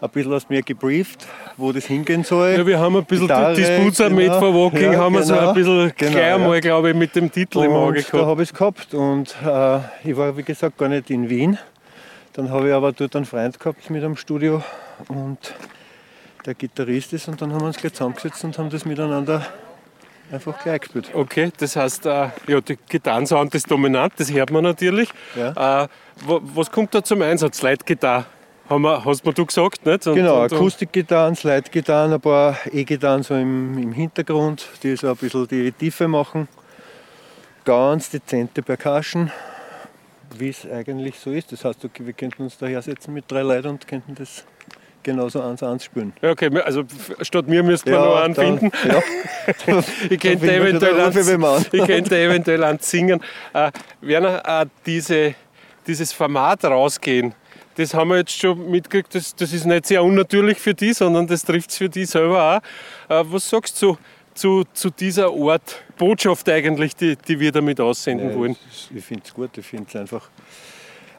[0.00, 1.26] ein bisschen aus mir gebrieft,
[1.56, 2.54] wo das hingehen soll.
[2.56, 5.34] Ja, wir haben ein bisschen Gitarre, Disputes genau, Made for Walking, ja, haben wir genau,
[5.34, 6.60] so ein bisschen genau, gleich einmal, ja.
[6.60, 8.14] glaube ich, mit dem Titel und im Auge gehabt.
[8.14, 11.58] Da habe ich es gehabt und äh, ich war, wie gesagt, gar nicht in Wien.
[12.32, 14.62] Dann habe ich aber dort einen Freund gehabt mit einem Studio
[15.08, 15.38] und
[16.46, 19.46] der Gitarrist ist und dann haben wir uns gleich zusammengesetzt und haben das miteinander
[20.32, 21.10] einfach gleich gespielt.
[21.12, 25.10] Okay, das heißt, äh, ja, die Gitarrensound ist dominant, das hört man natürlich.
[25.36, 25.84] Ja.
[25.84, 25.88] Äh,
[26.26, 27.62] was kommt da zum Einsatz?
[28.70, 29.04] Slide-Gitarre?
[29.04, 30.06] hast mir du gesagt, nicht?
[30.06, 35.48] Und, genau, Akustikgitarren, Slide-Gitarren, ein paar E-Gitarren so im, im Hintergrund, die so ein bisschen
[35.48, 36.46] die Tiefe machen.
[37.64, 39.32] Ganz dezente Percussion,
[40.38, 41.50] wie es eigentlich so ist.
[41.50, 44.44] Das heißt, wir könnten uns da hersetzen mit drei Leuten und könnten das
[45.02, 46.12] genauso eins eins spielen.
[46.22, 46.84] Ja, okay, also
[47.22, 48.76] statt mir müsste man ja, noch einen dann, finden.
[49.66, 49.82] Ja.
[50.10, 53.20] ich könnte eventuell, ans, ich könnte eventuell ans singen.
[53.52, 55.34] Äh, Werner, äh, diese,
[55.86, 57.34] dieses Format rausgehen,
[57.80, 61.26] das haben wir jetzt schon mitgekriegt, das, das ist nicht sehr unnatürlich für die, sondern
[61.26, 62.62] das trifft es für die selber
[63.08, 63.14] auch.
[63.14, 63.96] Äh, was sagst du
[64.34, 68.56] zu, zu dieser Art Botschaft eigentlich, die, die wir damit aussenden ja, wollen?
[68.94, 70.28] Ich finde es gut, ich finde es einfach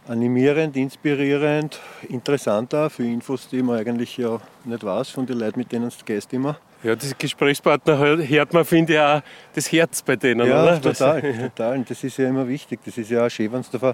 [0.07, 5.59] animierend, inspirierend, interessant auch für Infos, die man eigentlich ja nicht weiß von den Leuten,
[5.59, 6.57] mit denen du gehst immer.
[6.83, 9.21] Ja, diese Gesprächspartner hört man, finde ich, auch
[9.53, 10.81] das Herz bei denen, ja, oder?
[10.81, 11.21] total,
[11.55, 11.77] total.
[11.77, 12.79] Und das ist ja immer wichtig.
[12.83, 13.93] Das ist ja auch schön, wenn du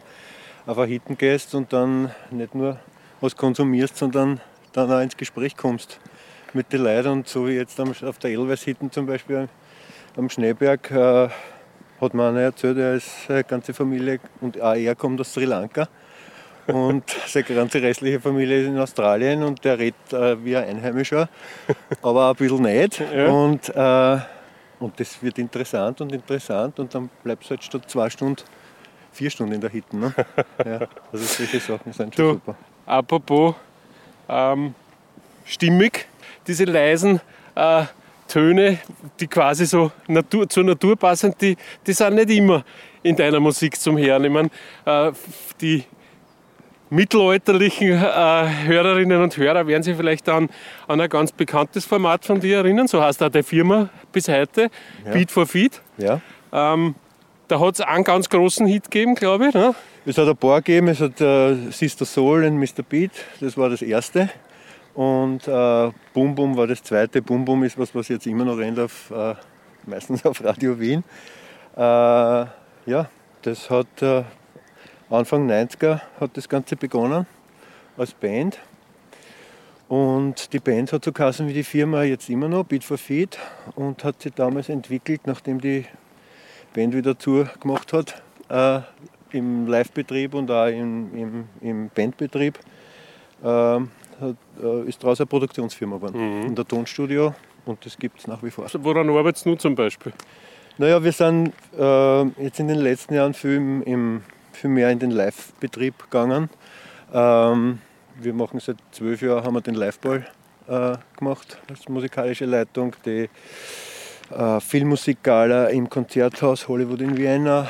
[0.67, 2.77] auf, auf ein Hitten gehst und dann nicht nur
[3.21, 4.41] was konsumierst, sondern
[4.73, 5.99] dann auch ins Gespräch kommst
[6.53, 7.09] mit den Leuten.
[7.09, 9.49] Und so wie jetzt auf der Elvers Hitten zum Beispiel
[10.15, 11.29] am Schneeberg, äh,
[11.99, 15.45] hat mir einer erzählt, er ist seine ganze Familie und auch er kommt aus Sri
[15.45, 15.87] Lanka
[16.67, 21.27] und seine ganze restliche Familie ist in Australien und der redet äh, wie ein Einheimischer,
[22.03, 23.01] aber ein bisschen nicht.
[23.13, 23.29] Ja.
[23.29, 24.19] Und, äh,
[24.79, 28.43] und das wird interessant und interessant und dann bleibst du halt statt zwei Stunden
[29.17, 29.99] vier Stunden in der Hitten.
[29.99, 30.13] Ne?
[30.65, 32.55] Ja, also solche Sachen sind schon du, super.
[32.85, 33.55] Apropos
[34.29, 34.75] ähm,
[35.45, 36.05] stimmig,
[36.45, 37.19] diese leisen
[37.55, 37.83] äh,
[38.27, 38.79] Töne,
[39.19, 41.55] die quasi so Natur, zur Natur passen, die,
[41.85, 42.63] die sind nicht immer
[43.03, 44.23] in deiner Musik zum Hören.
[44.25, 44.49] Ich meine,
[44.85, 45.11] äh,
[45.61, 45.83] die
[46.89, 50.49] mittelalterlichen äh, Hörerinnen und Hörer werden sich vielleicht an,
[50.87, 52.87] an ein ganz bekanntes Format von dir erinnern.
[52.87, 54.69] So heißt auch die Firma bis heute,
[55.05, 55.11] ja.
[55.11, 55.81] Beat for Feed.
[55.97, 56.21] Ja.
[56.51, 56.95] Ähm,
[57.47, 59.53] da hat es einen ganz großen Hit gegeben, glaube ich.
[59.53, 59.73] Ne?
[60.05, 60.87] Es hat ein paar gegeben.
[60.89, 62.83] Es hat äh, Sister Soul und Mr.
[62.87, 64.29] Beat, das war das erste.
[64.93, 67.21] Und äh, Bum Bum war das zweite.
[67.21, 69.35] Bum Bum ist was, was jetzt immer noch rennt, auf, äh,
[69.85, 71.03] meistens auf Radio Wien.
[71.75, 73.09] Äh, ja,
[73.43, 74.23] das hat äh,
[75.09, 77.27] Anfang 90er hat das Ganze begonnen
[77.95, 78.59] als Band.
[79.87, 83.37] Und die Band hat so geheißen wie die Firma jetzt immer noch, Beat for Feed,
[83.75, 85.85] und hat sich damals entwickelt, nachdem die
[86.73, 88.81] Band wieder zugemacht hat, äh,
[89.31, 92.59] im Live-Betrieb und auch im, im, im Bandbetrieb,
[93.43, 93.81] äh, äh,
[94.87, 96.41] ist daraus eine Produktionsfirma geworden.
[96.41, 96.45] Mhm.
[96.47, 97.33] Und ein Tonstudio
[97.65, 98.63] und das gibt es nach wie vor.
[98.63, 100.13] Also woran arbeitest du zum Beispiel?
[100.77, 104.21] Naja, wir sind äh, jetzt in den letzten Jahren viel, im, im,
[104.53, 106.49] viel mehr in den Live-Betrieb gegangen.
[107.13, 107.79] Ähm,
[108.19, 110.25] wir machen seit zwölf Jahren haben wir den Liveball
[110.67, 113.29] äh, gemacht als musikalische Leitung, die
[114.29, 117.69] äh, Filmmusikgala im Konzerthaus Hollywood in Vienna.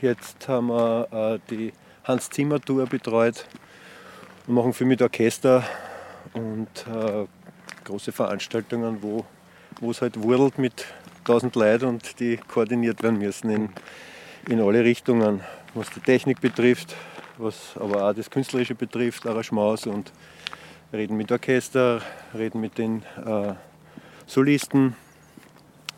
[0.00, 1.72] Jetzt haben wir äh, die
[2.04, 3.46] Hans Zimmer Tour betreut.
[4.46, 5.64] Und machen viel mit Orchester
[6.34, 7.26] und äh,
[7.84, 9.24] große Veranstaltungen, wo,
[9.90, 10.84] es halt wurdelt mit
[11.20, 13.68] 1000 Leuten und die koordiniert werden müssen in,
[14.48, 15.40] in alle Richtungen,
[15.74, 16.94] was die Technik betrifft,
[17.38, 20.12] was aber auch das Künstlerische betrifft, Arrangements und
[20.92, 22.02] reden mit Orchester,
[22.34, 23.54] reden mit den äh,
[24.26, 24.96] Solisten,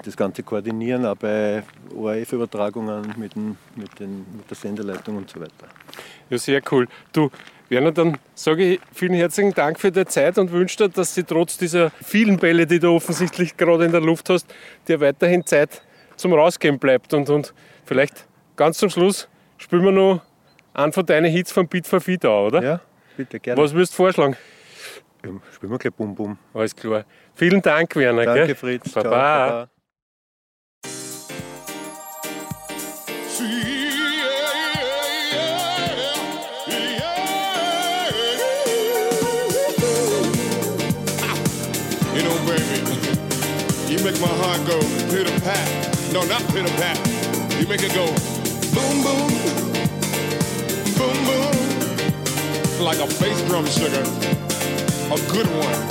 [0.05, 1.62] das Ganze koordinieren, auch bei
[1.94, 5.68] ORF-Übertragungen mit, den, mit, den, mit der Sendeleitung und so weiter.
[6.30, 6.86] Ja, sehr cool.
[7.12, 7.30] Du,
[7.68, 11.24] Werner, dann sage ich vielen herzlichen Dank für die Zeit und wünsche dir, dass sie
[11.24, 14.47] trotz dieser vielen Bälle, die du offensichtlich gerade in der Luft hast,
[14.86, 15.82] dir weiterhin Zeit
[16.16, 17.12] zum Rausgehen bleibt.
[17.14, 18.26] Und, und vielleicht
[18.57, 19.28] ganz zum Schluss
[19.59, 20.22] spielen wir noch
[20.74, 22.62] einen von deinen Hits von Beat for Feed an, oder?
[22.62, 22.80] Ja,
[23.16, 23.61] bitte, gerne.
[23.61, 24.36] Was würdest du vorschlagen?
[25.24, 26.38] Ja, spielen wir gleich Bum Bum.
[26.55, 27.05] Alles klar.
[27.34, 28.24] Vielen Dank, Werner.
[28.24, 28.55] Danke, gell?
[28.55, 28.92] Fritz.
[28.92, 29.01] Baba.
[29.03, 29.70] Ciao, Baba.
[44.13, 44.79] Make my heart go
[45.11, 45.67] pitter pat.
[46.13, 46.97] No, not pitter pat.
[47.59, 48.07] You make it go
[48.73, 49.31] boom, boom,
[50.95, 51.55] boom, boom.
[52.79, 54.05] Like a bass drum sugar.
[55.11, 55.83] A good one.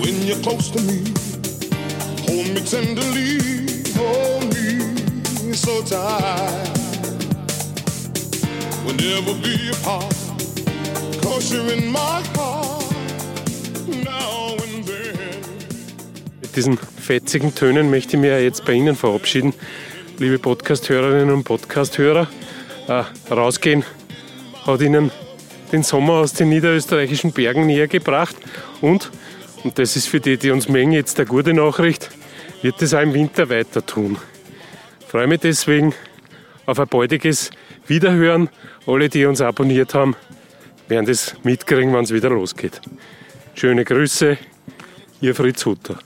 [0.00, 0.98] When you're close to me,
[2.26, 3.38] hold me tenderly,
[3.94, 6.66] hold me so tight.
[8.84, 10.16] We'll never be apart,
[11.22, 12.55] cause you're in my heart.
[16.56, 19.52] Diesen fetzigen Tönen möchte ich mich ja jetzt bei Ihnen verabschieden,
[20.18, 22.28] liebe Podcast-Hörerinnen und Podcast-Hörer.
[22.88, 23.84] Äh, rausgehen
[24.66, 25.10] hat Ihnen
[25.70, 28.36] den Sommer aus den niederösterreichischen Bergen näher gebracht
[28.80, 29.10] und,
[29.64, 32.10] und das ist für die, die uns mengen, jetzt eine gute Nachricht,
[32.62, 34.16] wird es auch im Winter weiter tun.
[35.00, 35.94] Ich freue mich deswegen
[36.64, 37.50] auf ein baldiges
[37.86, 38.48] Wiederhören.
[38.86, 40.16] Alle, die uns abonniert haben,
[40.88, 42.80] werden das mitkriegen, wann es wieder losgeht.
[43.54, 44.38] Schöne Grüße,
[45.20, 45.98] Ihr Fritz Hutter.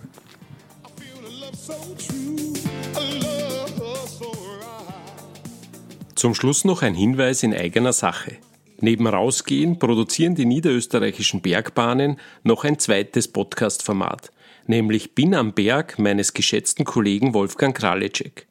[6.21, 8.37] Zum Schluss noch ein Hinweis in eigener Sache.
[8.79, 14.31] Neben Rausgehen produzieren die niederösterreichischen Bergbahnen noch ein zweites Podcast-Format,
[14.67, 18.47] nämlich Bin am Berg meines geschätzten Kollegen Wolfgang Kralecek.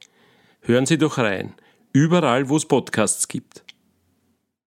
[0.62, 1.54] Hören Sie doch rein,
[1.94, 3.64] überall wo es Podcasts gibt.